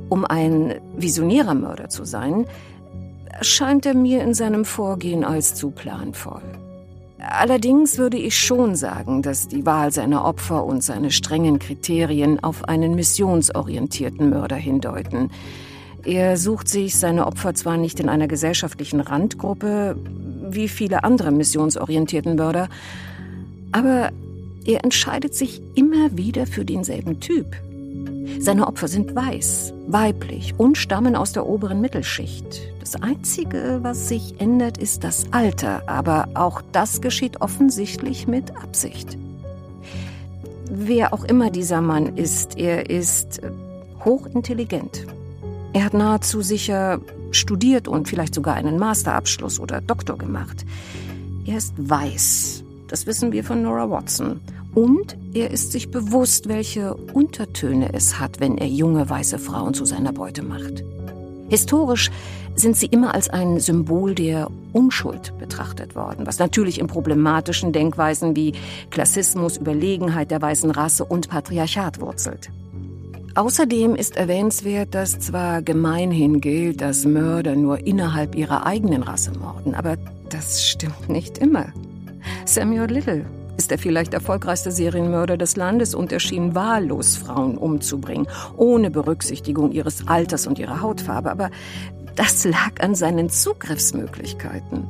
um 0.09 0.25
ein 0.25 0.75
visionärer 0.97 1.55
Mörder 1.55 1.89
zu 1.89 2.05
sein, 2.05 2.47
scheint 3.41 3.87
er 3.87 3.95
mir 3.95 4.23
in 4.23 4.35
seinem 4.35 4.65
Vorgehen 4.65 5.25
als 5.25 5.55
zu 5.55 5.71
planvoll. 5.71 6.43
Allerdings 7.19 7.99
würde 7.99 8.19
ich 8.19 8.39
schon 8.39 8.77
sagen, 8.77 9.23
dass 9.23 9.49
die 9.49 9.67
Wahl 9.67 9.91
seiner 9.91 10.25
Opfer 10.25 10.65
und 10.65 10.83
seine 10.83 11.11
strengen 11.11 11.59
Kriterien 11.59 12.43
auf 12.43 12.65
einen 12.69 12.95
missionsorientierten 12.95 14.31
Mörder 14.31 14.57
hindeuten. 14.57 15.31
Er 16.05 16.37
sucht 16.37 16.69
sich 16.69 16.97
seine 16.97 17.27
Opfer 17.27 17.55
zwar 17.55 17.79
nicht 17.79 17.99
in 17.99 18.09
einer 18.09 18.29
gesellschaftlichen 18.29 19.01
Randgruppe 19.01 19.97
wie 20.49 20.69
viele 20.69 21.03
andere 21.03 21.33
missionsorientierten 21.33 22.37
Mörder, 22.37 22.69
aber 23.73 24.11
er 24.65 24.85
entscheidet 24.85 25.35
sich 25.35 25.61
immer 25.75 26.17
wieder 26.17 26.47
für 26.47 26.65
denselben 26.65 27.21
Typ. 27.21 27.57
Seine 28.39 28.67
Opfer 28.67 28.89
sind 28.89 29.15
weiß, 29.15 29.73
weiblich 29.87 30.55
und 30.59 30.77
stammen 30.77 31.17
aus 31.17 31.33
der 31.33 31.47
oberen 31.47 31.81
Mittelschicht. 31.81 32.63
Das 32.81 33.03
Einzige, 33.03 33.81
was 33.83 34.09
sich 34.09 34.41
ändert, 34.41 34.79
ist 34.79 35.05
das 35.05 35.27
Alter, 35.33 35.89
aber 35.89 36.29
auch 36.35 36.63
das 36.73 37.01
geschieht 37.01 37.41
offensichtlich 37.41 38.29
mit 38.29 38.57
Absicht. 38.57 39.19
Wer 40.71 41.13
auch 41.13 41.25
immer 41.25 41.51
dieser 41.51 41.81
Mann 41.81 42.17
ist, 42.17 42.59
er 42.59 42.91
ist 42.91 43.41
hochintelligent. 44.05 45.07
Er 45.73 45.85
hat 45.85 45.95
nahezu 45.95 46.43
sicher 46.43 47.01
studiert 47.33 47.89
und 47.89 48.09
vielleicht 48.09 48.35
sogar 48.35 48.55
einen 48.55 48.79
Masterabschluss 48.79 49.61
oder 49.61 49.81
Doktor 49.81 50.17
gemacht. 50.17 50.65
Er 51.45 51.59
ist 51.59 51.75
weiß. 51.77 52.65
Das 52.89 53.07
wissen 53.07 53.33
wir 53.33 53.45
von 53.45 53.63
Nora 53.63 53.91
Watson. 53.91 54.41
Und 54.77 55.17
er 55.33 55.51
ist 55.51 55.73
sich 55.73 55.91
bewusst, 55.91 56.51
welche 56.51 56.95
Untertöne 56.95 57.95
es 57.95 58.21
hat, 58.21 58.41
wenn 58.41 58.59
er 58.59 58.67
junge 58.67 59.09
weiße 59.09 59.39
Frauen 59.39 59.73
zu 59.73 59.87
seiner 59.87 60.13
Beute 60.13 60.43
macht. 60.43 60.85
Historisch 61.49 62.11
sind 62.57 62.77
sie 62.77 62.85
immer 62.85 63.15
als 63.15 63.31
ein 63.31 63.59
Symbol 63.59 64.15
der 64.15 64.51
Unschuld 64.75 65.33
betrachtet 65.39 65.95
worden, 65.95 66.27
was 66.27 66.39
natürlich 66.39 66.79
in 66.79 66.89
problematischen 66.89 67.73
Denkweisen 67.73 68.37
wie 68.37 68.53
Klassismus, 68.91 69.57
Überlegenheit 69.57 70.31
der 70.31 70.43
weißen 70.43 70.71
Rasse 70.71 71.07
und 71.07 71.31
Patriarchat 71.31 72.03
wurzelt. 72.03 72.51
Außerdem 73.35 73.95
ist 73.95 74.19
erwähnenswert, 74.19 74.95
dass 74.95 75.19
zwar 75.19 75.63
gemeinhin 75.63 76.43
gilt, 76.43 76.83
dass 76.83 77.07
Mörder 77.07 77.57
nur 77.57 77.87
innerhalb 77.87 78.35
ihrer 78.35 78.67
eigenen 78.67 79.03
Rasse 79.03 79.33
morden, 79.39 79.75
aber 79.75 79.97
das 80.29 80.67
stimmt 80.67 81.09
nicht 81.09 81.39
immer. 81.39 81.73
Samuel 82.45 82.91
Little 82.91 83.25
ist 83.57 83.71
der 83.71 83.79
vielleicht 83.79 84.15
erfolgreichste 84.15 84.71
Serienmörder 84.71 85.37
des 85.37 85.57
Landes 85.57 85.95
und 85.95 86.13
erschien 86.13 86.55
wahllos 86.55 87.17
Frauen 87.17 87.57
umzubringen, 87.57 88.27
ohne 88.57 88.91
Berücksichtigung 88.91 89.73
ihres 89.73 90.07
Alters 90.07 90.47
und 90.47 90.59
ihrer 90.59 90.81
Hautfarbe. 90.81 91.31
Aber 91.31 91.51
das 92.15 92.45
lag 92.45 92.81
an 92.81 92.95
seinen 92.95 93.31
Zugriffsmöglichkeiten. 93.31 94.87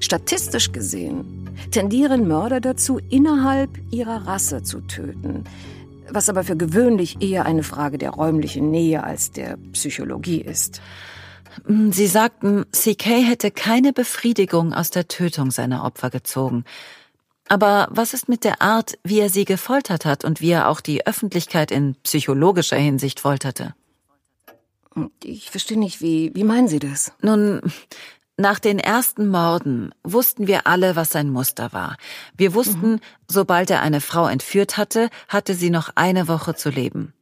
Statistisch 0.00 0.72
gesehen 0.72 1.46
tendieren 1.70 2.28
Mörder 2.28 2.60
dazu, 2.60 3.00
innerhalb 3.08 3.70
ihrer 3.90 4.26
Rasse 4.26 4.62
zu 4.62 4.80
töten. 4.80 5.44
was 6.08 6.28
aber 6.28 6.44
für 6.44 6.56
gewöhnlich 6.56 7.20
eher 7.20 7.46
eine 7.46 7.64
Frage 7.64 7.98
der 7.98 8.10
räumlichen 8.10 8.70
Nähe 8.70 9.02
als 9.02 9.32
der 9.32 9.58
Psychologie 9.72 10.40
ist. 10.40 10.80
Sie 11.66 12.06
sagten, 12.06 12.64
CK 12.70 13.06
hätte 13.26 13.50
keine 13.50 13.92
Befriedigung 13.92 14.72
aus 14.72 14.90
der 14.90 15.08
Tötung 15.08 15.50
seiner 15.50 15.84
Opfer 15.84 16.10
gezogen. 16.10 16.64
Aber 17.48 17.88
was 17.90 18.12
ist 18.12 18.28
mit 18.28 18.44
der 18.44 18.60
Art, 18.60 18.98
wie 19.04 19.20
er 19.20 19.30
sie 19.30 19.44
gefoltert 19.44 20.04
hat 20.04 20.24
und 20.24 20.40
wie 20.40 20.50
er 20.50 20.68
auch 20.68 20.80
die 20.80 21.06
Öffentlichkeit 21.06 21.70
in 21.70 21.94
psychologischer 22.02 22.76
Hinsicht 22.76 23.20
folterte? 23.20 23.74
Ich 25.22 25.50
verstehe 25.50 25.78
nicht, 25.78 26.00
wie, 26.00 26.32
wie 26.34 26.44
meinen 26.44 26.68
Sie 26.68 26.78
das? 26.78 27.12
Nun, 27.20 27.60
nach 28.38 28.58
den 28.58 28.78
ersten 28.78 29.28
Morden 29.28 29.94
wussten 30.02 30.46
wir 30.46 30.66
alle, 30.66 30.96
was 30.96 31.10
sein 31.10 31.30
Muster 31.30 31.72
war. 31.72 31.96
Wir 32.36 32.54
wussten, 32.54 32.92
mhm. 32.92 33.00
sobald 33.28 33.70
er 33.70 33.82
eine 33.82 34.00
Frau 34.00 34.26
entführt 34.26 34.76
hatte, 34.76 35.10
hatte 35.28 35.54
sie 35.54 35.70
noch 35.70 35.90
eine 35.94 36.28
Woche 36.28 36.54
zu 36.54 36.70
leben. 36.70 37.12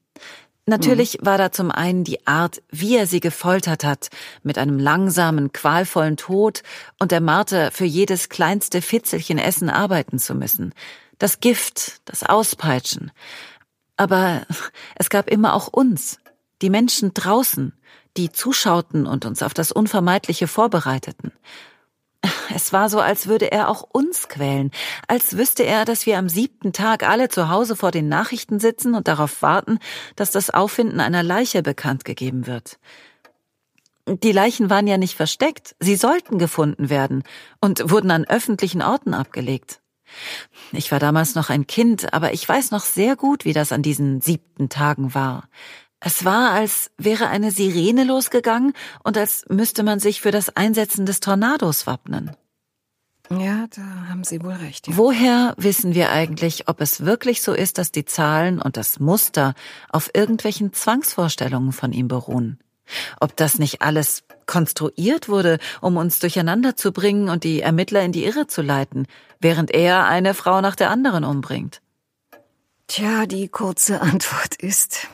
Natürlich 0.67 1.21
mhm. 1.21 1.27
war 1.27 1.39
da 1.39 1.53
zum 1.53 1.71
einen 1.71 2.05
die 2.05 2.27
Art, 2.27 2.63
wie 2.71 2.97
er 2.97 3.07
sie 3.07 3.21
gefoltert 3.21 3.85
hat, 3.85 4.09
mit 4.43 4.59
einem 4.59 4.79
langsamen, 4.79 5.53
qualvollen 5.53 6.17
Tod 6.17 6.63
und 6.99 7.13
der 7.13 7.21
Marter 7.21 7.71
für 7.71 7.85
jedes 7.85 8.29
kleinste 8.29 8.81
Fitzelchen 8.81 9.39
Essen 9.39 9.69
arbeiten 9.69 10.19
zu 10.19 10.35
müssen. 10.35 10.73
Das 11.19 11.41
Gift, 11.41 12.01
das 12.07 12.23
Auspeitschen. 12.23 13.13
Aber 13.97 14.47
es 14.97 15.11
gab 15.11 15.29
immer 15.29 15.55
auch 15.55 15.69
uns, 15.69 16.19
die 16.63 16.71
Menschen 16.71 17.15
draußen, 17.15 17.73
die 18.17 18.33
zuschauten 18.33 19.07
und 19.07 19.25
uns 19.25 19.43
auf 19.43 19.55
das 19.55 19.71
Unvermeidliche 19.71 20.49
vorbereiteten. 20.49 21.33
Es 22.55 22.73
war 22.73 22.89
so, 22.89 23.01
als 23.01 23.27
würde 23.27 23.53
er 23.53 23.69
auch 23.69 23.83
uns 23.83 24.29
quälen, 24.29 24.71
als 25.09 25.37
wüsste 25.37 25.65
er, 25.65 25.85
dass 25.85 26.07
wir 26.07 26.19
am 26.19 26.29
siebten 26.29 26.73
Tag 26.73 27.03
alle 27.03 27.29
zu 27.29 27.49
Hause 27.49 27.77
vor 27.77 27.91
den 27.91 28.09
Nachrichten 28.09 28.61
sitzen 28.61 28.95
und 28.95 29.09
darauf 29.09 29.43
warten, 29.43 29.79
dass 30.17 30.31
das 30.31 30.51
Auffinden 30.51 31.01
einer 31.01 31.23
Leiche 31.23 31.63
bekannt 31.63 32.05
gegeben 32.05 32.47
wird. 32.47 32.79
Die 34.07 34.33
Leichen 34.33 34.69
waren 34.69 34.87
ja 34.87 34.99
nicht 34.99 35.15
versteckt, 35.15 35.77
sie 35.81 35.97
sollten 35.97 36.39
gefunden 36.39 36.91
werden 36.91 37.23
und 37.61 37.91
wurden 37.91 38.11
an 38.11 38.25
öffentlichen 38.25 38.83
Orten 38.83 39.15
abgelegt. 39.15 39.81
Ich 40.73 40.93
war 40.93 40.99
damals 40.99 41.35
noch 41.35 41.51
ein 41.51 41.67
Kind, 41.67 42.13
aber 42.13 42.33
ich 42.33 42.47
weiß 42.49 42.71
noch 42.71 42.85
sehr 42.85 43.17
gut, 43.17 43.45
wie 43.45 43.55
das 43.55 43.73
an 43.73 43.83
diesen 43.83 44.21
siebten 44.21 44.69
Tagen 44.69 45.15
war. 45.15 45.49
Es 46.07 46.25
war, 46.27 46.51
als 46.51 46.91
wäre 46.99 47.29
eine 47.29 47.51
Sirene 47.51 48.05
losgegangen 48.05 48.75
und 49.05 49.17
als 49.17 49.47
müsste 49.49 49.83
man 49.83 50.01
sich 50.01 50.21
für 50.21 50.31
das 50.31 50.55
Einsetzen 50.55 51.07
des 51.07 51.21
Tornados 51.21 51.87
wappnen. 51.87 52.31
Ja, 53.31 53.67
da 53.75 53.83
haben 54.11 54.23
Sie 54.23 54.43
wohl 54.43 54.53
recht. 54.53 54.87
Ja. 54.87 54.97
Woher 54.99 55.55
wissen 55.57 55.95
wir 55.95 56.11
eigentlich, 56.13 56.69
ob 56.69 56.83
es 56.83 57.07
wirklich 57.07 57.41
so 57.41 57.55
ist, 57.55 57.79
dass 57.79 57.91
die 57.91 58.05
Zahlen 58.05 58.61
und 58.61 58.77
das 58.77 59.01
Muster 59.01 59.55
auf 59.89 60.11
irgendwelchen 60.13 60.75
Zwangsvorstellungen 60.75 61.73
von 61.73 61.93
ihm 61.93 62.07
beruhen? 62.07 62.59
Ob 63.19 63.35
das 63.35 63.59
nicht 63.59 63.81
alles 63.81 64.25
konstruiert 64.45 65.31
wurde, 65.31 65.59
um 65.81 65.97
uns 65.97 66.19
durcheinander 66.19 66.77
zu 66.77 66.93
bringen 66.93 67.31
und 67.31 67.45
die 67.45 67.63
Ermittler 67.63 68.03
in 68.03 68.13
die 68.13 68.27
Irre 68.27 68.47
zu 68.47 68.61
leiten, 68.61 69.07
während 69.41 69.71
er 69.71 70.05
eine 70.05 70.35
Frau 70.35 70.61
nach 70.61 70.77
der 70.77 70.91
anderen 70.91 71.25
umbringt? 71.25 71.81
Tja, 72.89 73.25
die 73.25 73.49
kurze 73.49 74.01
Antwort 74.03 74.57
ist, 74.57 75.09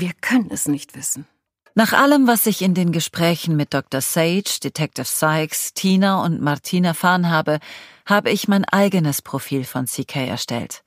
wir 0.00 0.12
können 0.20 0.50
es 0.50 0.68
nicht 0.68 0.96
wissen. 0.96 1.26
Nach 1.74 1.92
allem, 1.92 2.26
was 2.26 2.46
ich 2.46 2.62
in 2.62 2.74
den 2.74 2.90
Gesprächen 2.90 3.56
mit 3.56 3.72
Dr. 3.72 4.00
Sage, 4.00 4.58
Detective 4.64 5.06
Sykes, 5.06 5.74
Tina 5.74 6.24
und 6.24 6.40
Martin 6.40 6.84
erfahren 6.84 7.30
habe, 7.30 7.60
habe 8.04 8.30
ich 8.30 8.48
mein 8.48 8.64
eigenes 8.64 9.22
Profil 9.22 9.64
von 9.64 9.86
CK 9.86 10.26
erstellt. 10.26 10.82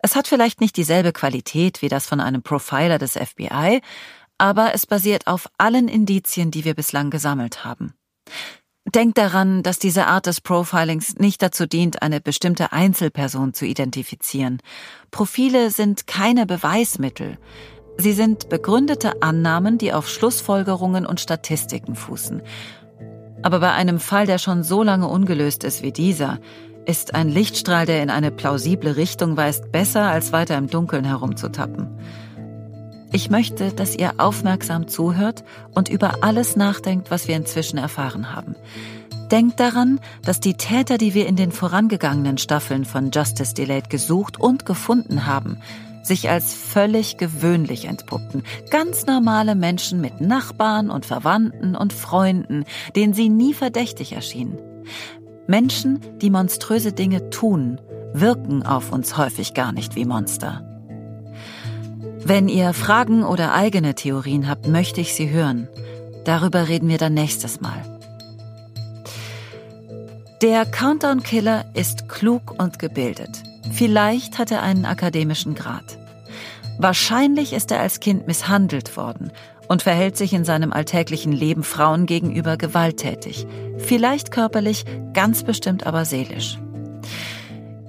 Es 0.00 0.16
hat 0.16 0.28
vielleicht 0.28 0.60
nicht 0.60 0.76
dieselbe 0.76 1.12
Qualität 1.12 1.80
wie 1.80 1.88
das 1.88 2.06
von 2.06 2.20
einem 2.20 2.42
Profiler 2.42 2.98
des 2.98 3.12
FBI, 3.12 3.80
aber 4.36 4.74
es 4.74 4.84
basiert 4.84 5.26
auf 5.26 5.48
allen 5.56 5.88
Indizien, 5.88 6.50
die 6.50 6.66
wir 6.66 6.74
bislang 6.74 7.08
gesammelt 7.10 7.64
haben. 7.64 7.94
Denkt 8.86 9.16
daran, 9.16 9.62
dass 9.62 9.78
diese 9.78 10.06
Art 10.06 10.26
des 10.26 10.42
Profilings 10.42 11.16
nicht 11.16 11.40
dazu 11.40 11.66
dient, 11.66 12.02
eine 12.02 12.20
bestimmte 12.20 12.70
Einzelperson 12.70 13.54
zu 13.54 13.64
identifizieren. 13.64 14.60
Profile 15.10 15.70
sind 15.70 16.06
keine 16.06 16.44
Beweismittel. 16.44 17.38
Sie 17.96 18.12
sind 18.12 18.48
begründete 18.48 19.22
Annahmen, 19.22 19.78
die 19.78 19.92
auf 19.92 20.08
Schlussfolgerungen 20.08 21.06
und 21.06 21.20
Statistiken 21.20 21.94
fußen. 21.94 22.42
Aber 23.42 23.60
bei 23.60 23.72
einem 23.72 24.00
Fall, 24.00 24.26
der 24.26 24.38
schon 24.38 24.62
so 24.62 24.82
lange 24.82 25.06
ungelöst 25.06 25.64
ist 25.64 25.82
wie 25.82 25.92
dieser, 25.92 26.38
ist 26.86 27.14
ein 27.14 27.28
Lichtstrahl, 27.28 27.86
der 27.86 28.02
in 28.02 28.10
eine 28.10 28.30
plausible 28.30 28.96
Richtung 28.96 29.36
weist, 29.36 29.70
besser 29.72 30.02
als 30.02 30.32
weiter 30.32 30.56
im 30.58 30.68
Dunkeln 30.68 31.04
herumzutappen. 31.04 31.98
Ich 33.12 33.30
möchte, 33.30 33.72
dass 33.72 33.94
ihr 33.94 34.14
aufmerksam 34.18 34.88
zuhört 34.88 35.44
und 35.72 35.88
über 35.88 36.24
alles 36.24 36.56
nachdenkt, 36.56 37.10
was 37.10 37.28
wir 37.28 37.36
inzwischen 37.36 37.78
erfahren 37.78 38.34
haben. 38.34 38.56
Denkt 39.30 39.60
daran, 39.60 40.00
dass 40.22 40.40
die 40.40 40.54
Täter, 40.54 40.98
die 40.98 41.14
wir 41.14 41.26
in 41.26 41.36
den 41.36 41.52
vorangegangenen 41.52 42.38
Staffeln 42.38 42.84
von 42.84 43.10
Justice 43.12 43.54
Delayed 43.54 43.88
gesucht 43.88 44.38
und 44.40 44.66
gefunden 44.66 45.26
haben, 45.26 45.58
sich 46.06 46.30
als 46.30 46.54
völlig 46.54 47.16
gewöhnlich 47.16 47.86
entpuppten. 47.86 48.42
Ganz 48.70 49.06
normale 49.06 49.54
Menschen 49.54 50.00
mit 50.00 50.20
Nachbarn 50.20 50.90
und 50.90 51.06
Verwandten 51.06 51.74
und 51.74 51.92
Freunden, 51.92 52.64
denen 52.94 53.14
sie 53.14 53.28
nie 53.28 53.54
verdächtig 53.54 54.12
erschienen. 54.12 54.58
Menschen, 55.46 56.00
die 56.20 56.30
monströse 56.30 56.92
Dinge 56.92 57.30
tun, 57.30 57.80
wirken 58.12 58.64
auf 58.64 58.92
uns 58.92 59.16
häufig 59.16 59.54
gar 59.54 59.72
nicht 59.72 59.96
wie 59.96 60.04
Monster. 60.04 60.62
Wenn 62.26 62.48
ihr 62.48 62.72
Fragen 62.72 63.22
oder 63.24 63.52
eigene 63.52 63.94
Theorien 63.94 64.48
habt, 64.48 64.66
möchte 64.66 65.00
ich 65.00 65.14
sie 65.14 65.30
hören. 65.30 65.68
Darüber 66.24 66.68
reden 66.68 66.88
wir 66.88 66.96
dann 66.96 67.12
nächstes 67.12 67.60
Mal. 67.60 67.82
Der 70.40 70.64
Countdown 70.64 71.22
Killer 71.22 71.64
ist 71.74 72.08
klug 72.08 72.54
und 72.58 72.78
gebildet. 72.78 73.42
Vielleicht 73.72 74.38
hat 74.38 74.50
er 74.50 74.62
einen 74.62 74.84
akademischen 74.84 75.54
Grad. 75.54 75.98
Wahrscheinlich 76.78 77.52
ist 77.52 77.70
er 77.70 77.80
als 77.80 78.00
Kind 78.00 78.26
misshandelt 78.26 78.96
worden 78.96 79.30
und 79.68 79.82
verhält 79.82 80.16
sich 80.16 80.32
in 80.32 80.44
seinem 80.44 80.72
alltäglichen 80.72 81.32
Leben 81.32 81.62
Frauen 81.62 82.06
gegenüber 82.06 82.56
gewalttätig. 82.56 83.46
Vielleicht 83.78 84.30
körperlich, 84.30 84.84
ganz 85.12 85.42
bestimmt 85.42 85.86
aber 85.86 86.04
seelisch. 86.04 86.58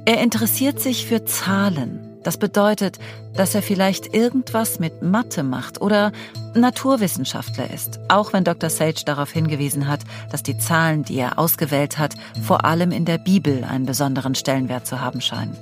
Er 0.06 0.22
interessiert 0.22 0.80
sich 0.80 1.06
für 1.08 1.26
Zahlen. 1.26 2.15
Das 2.26 2.38
bedeutet, 2.38 2.98
dass 3.36 3.54
er 3.54 3.62
vielleicht 3.62 4.16
irgendwas 4.16 4.80
mit 4.80 5.04
Mathe 5.04 5.44
macht 5.44 5.80
oder 5.80 6.12
Naturwissenschaftler 6.56 7.72
ist, 7.72 8.00
auch 8.10 8.34
wenn 8.34 8.44
Dr. 8.44 8.72
Sage 8.72 9.04
darauf 9.06 9.32
hingewiesen 9.32 9.88
hat, 9.88 10.00
dass 10.32 10.42
die 10.42 10.58
Zahlen, 10.58 11.04
die 11.04 11.18
er 11.18 11.38
ausgewählt 11.38 12.00
hat, 12.00 12.16
vor 12.42 12.66
allem 12.66 12.92
in 12.92 13.06
der 13.06 13.20
Bibel 13.20 13.64
einen 13.64 13.86
besonderen 13.86 14.34
Stellenwert 14.34 14.88
zu 14.88 15.02
haben 15.02 15.22
scheinen. 15.22 15.56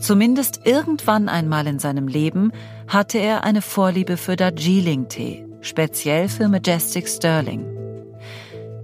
Zumindest 0.00 0.60
irgendwann 0.64 1.30
einmal 1.30 1.66
in 1.66 1.78
seinem 1.78 2.08
Leben 2.08 2.52
hatte 2.86 3.16
er 3.16 3.42
eine 3.44 3.62
Vorliebe 3.62 4.18
für 4.18 4.36
Darjeeling-Tee, 4.36 5.46
speziell 5.62 6.28
für 6.28 6.48
Majestic 6.48 7.08
Sterling. 7.08 7.64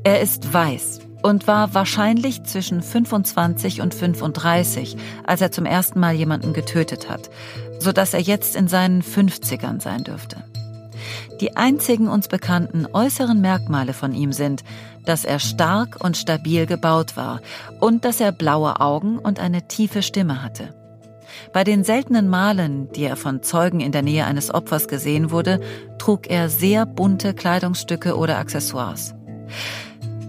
Er 0.02 0.22
ist 0.22 0.50
weiß 0.50 1.00
und 1.22 1.46
war 1.46 1.74
wahrscheinlich 1.74 2.44
zwischen 2.44 2.82
25 2.82 3.80
und 3.80 3.94
35, 3.94 4.96
als 5.26 5.40
er 5.40 5.52
zum 5.52 5.66
ersten 5.66 6.00
Mal 6.00 6.14
jemanden 6.14 6.52
getötet 6.52 7.08
hat, 7.08 7.30
so 7.78 7.92
dass 7.92 8.14
er 8.14 8.20
jetzt 8.20 8.56
in 8.56 8.68
seinen 8.68 9.02
50ern 9.02 9.80
sein 9.80 10.04
dürfte. 10.04 10.44
Die 11.40 11.56
einzigen 11.56 12.08
uns 12.08 12.28
bekannten 12.28 12.86
äußeren 12.92 13.40
Merkmale 13.40 13.94
von 13.94 14.14
ihm 14.14 14.32
sind, 14.32 14.62
dass 15.06 15.24
er 15.24 15.38
stark 15.38 15.96
und 16.04 16.16
stabil 16.16 16.66
gebaut 16.66 17.16
war 17.16 17.40
und 17.80 18.04
dass 18.04 18.20
er 18.20 18.32
blaue 18.32 18.80
Augen 18.80 19.18
und 19.18 19.40
eine 19.40 19.66
tiefe 19.66 20.02
Stimme 20.02 20.42
hatte. 20.42 20.74
Bei 21.52 21.64
den 21.64 21.84
seltenen 21.84 22.28
Malen, 22.28 22.92
die 22.92 23.04
er 23.04 23.16
von 23.16 23.42
Zeugen 23.42 23.80
in 23.80 23.92
der 23.92 24.02
Nähe 24.02 24.24
eines 24.24 24.52
Opfers 24.52 24.88
gesehen 24.88 25.30
wurde, 25.30 25.60
trug 25.98 26.28
er 26.28 26.48
sehr 26.48 26.86
bunte 26.86 27.34
Kleidungsstücke 27.34 28.16
oder 28.16 28.38
Accessoires. 28.38 29.14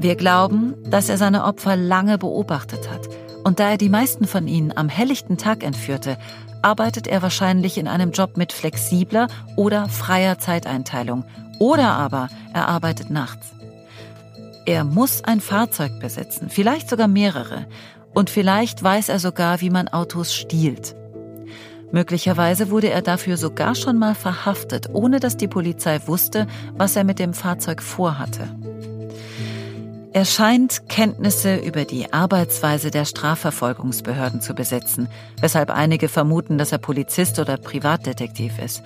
Wir 0.02 0.16
glauben, 0.16 0.74
dass 0.90 1.10
er 1.10 1.18
seine 1.18 1.44
Opfer 1.44 1.76
lange 1.76 2.18
beobachtet 2.18 2.90
hat. 2.90 3.08
Und 3.44 3.60
da 3.60 3.70
er 3.70 3.78
die 3.78 3.88
meisten 3.88 4.26
von 4.26 4.48
ihnen 4.48 4.76
am 4.76 4.90
helllichten 4.90 5.38
Tag 5.38 5.64
entführte, 5.64 6.18
arbeitet 6.64 7.06
er 7.06 7.22
wahrscheinlich 7.22 7.78
in 7.78 7.88
einem 7.88 8.10
Job 8.10 8.36
mit 8.36 8.52
flexibler 8.52 9.28
oder 9.56 9.90
freier 9.90 10.40
Zeiteinteilung. 10.40 11.24
Oder 11.60 11.90
aber 11.90 12.30
er 12.52 12.68
arbeitet 12.68 13.12
nachts. 13.12 13.54
Er 14.66 14.86
muss 14.86 15.24
ein 15.24 15.40
Fahrzeug 15.40 16.00
besitzen, 16.00 16.50
vielleicht 16.50 16.90
sogar 16.90 17.08
mehrere. 17.08 17.68
Und 18.16 18.32
vielleicht 18.32 18.82
weiß 18.82 19.10
er 19.10 19.20
sogar, 19.20 19.62
wie 19.62 19.70
man 19.70 19.88
Autos 19.88 20.34
stiehlt. 20.34 20.96
Möglicherweise 21.92 22.72
wurde 22.72 22.90
er 22.90 23.04
dafür 23.04 23.38
sogar 23.38 23.76
schon 23.76 24.00
mal 24.00 24.16
verhaftet, 24.16 24.90
ohne 24.94 25.20
dass 25.20 25.38
die 25.38 25.48
Polizei 25.48 26.00
wusste, 26.08 26.48
was 26.76 26.96
er 26.96 27.04
mit 27.04 27.20
dem 27.20 27.36
Fahrzeug 27.36 27.84
vorhatte. 27.84 28.50
Er 30.14 30.26
scheint 30.26 30.90
Kenntnisse 30.90 31.56
über 31.56 31.86
die 31.86 32.12
Arbeitsweise 32.12 32.92
der 32.92 33.06
Strafverfolgungsbehörden 33.06 34.42
zu 34.42 34.54
besitzen, 34.54 35.08
weshalb 35.40 35.70
einige 35.70 36.10
vermuten, 36.10 36.58
dass 36.58 36.74
er 36.74 36.80
Polizist 36.80 37.40
oder 37.40 37.56
Privatdetektiv 37.56 38.60
ist. 38.60 38.84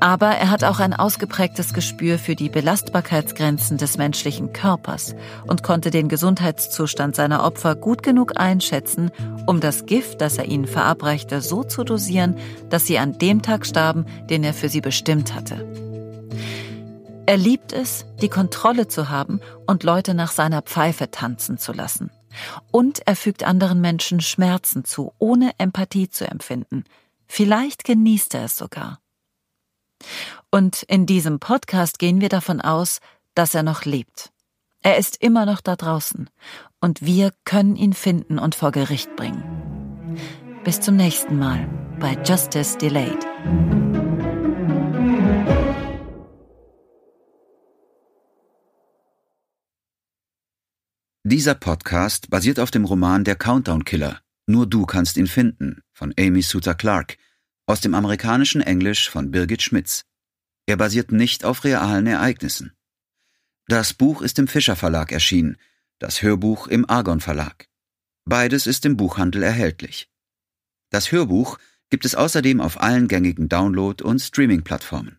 Aber 0.00 0.26
er 0.26 0.50
hat 0.50 0.62
auch 0.62 0.80
ein 0.80 0.92
ausgeprägtes 0.92 1.72
Gespür 1.72 2.18
für 2.18 2.36
die 2.36 2.50
Belastbarkeitsgrenzen 2.50 3.78
des 3.78 3.96
menschlichen 3.96 4.52
Körpers 4.52 5.14
und 5.46 5.62
konnte 5.62 5.90
den 5.90 6.10
Gesundheitszustand 6.10 7.16
seiner 7.16 7.42
Opfer 7.42 7.74
gut 7.74 8.02
genug 8.02 8.38
einschätzen, 8.38 9.10
um 9.46 9.60
das 9.60 9.86
Gift, 9.86 10.20
das 10.20 10.36
er 10.36 10.44
ihnen 10.44 10.66
verabreichte, 10.66 11.40
so 11.40 11.64
zu 11.64 11.84
dosieren, 11.84 12.36
dass 12.68 12.86
sie 12.86 12.98
an 12.98 13.16
dem 13.16 13.40
Tag 13.40 13.64
starben, 13.64 14.04
den 14.28 14.44
er 14.44 14.52
für 14.52 14.68
sie 14.68 14.82
bestimmt 14.82 15.34
hatte. 15.34 15.83
Er 17.26 17.36
liebt 17.38 17.72
es, 17.72 18.04
die 18.20 18.28
Kontrolle 18.28 18.88
zu 18.88 19.08
haben 19.08 19.40
und 19.66 19.82
Leute 19.82 20.14
nach 20.14 20.30
seiner 20.30 20.62
Pfeife 20.62 21.10
tanzen 21.10 21.56
zu 21.56 21.72
lassen. 21.72 22.10
Und 22.70 23.06
er 23.06 23.16
fügt 23.16 23.44
anderen 23.44 23.80
Menschen 23.80 24.20
Schmerzen 24.20 24.84
zu, 24.84 25.12
ohne 25.18 25.52
Empathie 25.58 26.10
zu 26.10 26.28
empfinden. 26.28 26.84
Vielleicht 27.26 27.84
genießt 27.84 28.34
er 28.34 28.44
es 28.44 28.56
sogar. 28.56 29.00
Und 30.50 30.82
in 30.82 31.06
diesem 31.06 31.40
Podcast 31.40 31.98
gehen 31.98 32.20
wir 32.20 32.28
davon 32.28 32.60
aus, 32.60 33.00
dass 33.34 33.54
er 33.54 33.62
noch 33.62 33.84
lebt. 33.84 34.30
Er 34.82 34.98
ist 34.98 35.22
immer 35.22 35.46
noch 35.46 35.62
da 35.62 35.76
draußen 35.76 36.28
und 36.80 37.00
wir 37.02 37.32
können 37.44 37.76
ihn 37.76 37.94
finden 37.94 38.38
und 38.38 38.54
vor 38.54 38.70
Gericht 38.70 39.16
bringen. 39.16 40.18
Bis 40.62 40.80
zum 40.80 40.96
nächsten 40.96 41.38
Mal 41.38 41.68
bei 41.98 42.18
Justice 42.22 42.76
Delayed. 42.76 43.26
Dieser 51.26 51.54
Podcast 51.54 52.28
basiert 52.28 52.60
auf 52.60 52.70
dem 52.70 52.84
Roman 52.84 53.24
Der 53.24 53.34
Countdown 53.34 53.86
Killer. 53.86 54.20
Nur 54.46 54.66
du 54.66 54.84
kannst 54.84 55.16
ihn 55.16 55.26
finden 55.26 55.80
von 55.94 56.12
Amy 56.18 56.42
Suter 56.42 56.74
Clark 56.74 57.16
aus 57.64 57.80
dem 57.80 57.94
amerikanischen 57.94 58.60
Englisch 58.60 59.08
von 59.08 59.30
Birgit 59.30 59.62
Schmitz. 59.62 60.04
Er 60.66 60.76
basiert 60.76 61.12
nicht 61.12 61.46
auf 61.46 61.64
realen 61.64 62.06
Ereignissen. 62.06 62.74
Das 63.68 63.94
Buch 63.94 64.20
ist 64.20 64.38
im 64.38 64.48
Fischer 64.48 64.76
Verlag 64.76 65.12
erschienen, 65.12 65.56
das 65.98 66.20
Hörbuch 66.20 66.66
im 66.66 66.86
Argon 66.90 67.22
Verlag. 67.22 67.70
Beides 68.26 68.66
ist 68.66 68.84
im 68.84 68.98
Buchhandel 68.98 69.42
erhältlich. 69.42 70.10
Das 70.90 71.10
Hörbuch 71.10 71.58
gibt 71.88 72.04
es 72.04 72.14
außerdem 72.14 72.60
auf 72.60 72.82
allen 72.82 73.08
gängigen 73.08 73.48
Download- 73.48 74.02
und 74.02 74.18
Streaming-Plattformen. 74.18 75.18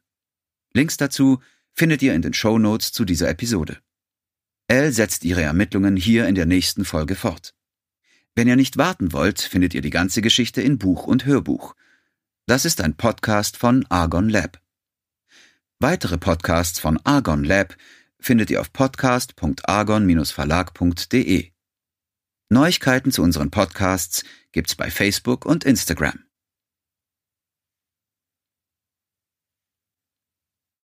Links 0.72 0.98
dazu 0.98 1.42
findet 1.74 2.04
ihr 2.04 2.14
in 2.14 2.22
den 2.22 2.36
Show 2.36 2.60
Notes 2.60 2.92
zu 2.92 3.06
dieser 3.06 3.28
Episode. 3.28 3.82
Elle 4.68 4.92
setzt 4.92 5.24
ihre 5.24 5.44
Ermittlungen 5.44 5.96
hier 5.96 6.28
in 6.28 6.36
der 6.36 6.46
nächsten 6.46 6.84
Folge 6.86 7.16
fort. 7.16 7.54
Wenn 8.34 8.48
ihr 8.48 8.56
nicht 8.56 8.78
warten 8.78 9.14
wollt, 9.14 9.40
findet 9.40 9.74
ihr 9.74 9.82
die 9.82 9.92
ganze 9.92 10.22
Geschichte 10.22 10.62
in 10.62 10.78
Buch 10.78 11.08
und 11.08 11.26
Hörbuch. 11.26 11.76
Das 12.48 12.66
ist 12.66 12.82
ein 12.82 12.96
Podcast 12.96 13.58
von 13.58 13.86
Argon 13.90 14.30
Lab. 14.30 14.60
Weitere 15.80 16.18
Podcasts 16.18 16.80
von 16.80 17.00
Argon 17.04 17.44
Lab 17.44 17.76
findet 18.20 18.50
ihr 18.50 18.60
auf 18.60 18.74
podcast.argon-verlag.de. 18.74 21.52
Neuigkeiten 22.50 23.12
zu 23.12 23.22
unseren 23.24 23.52
Podcasts 23.52 24.26
gibt's 24.52 24.76
bei 24.76 24.92
Facebook 24.92 25.46
und 25.46 25.64
Instagram. 25.64 26.25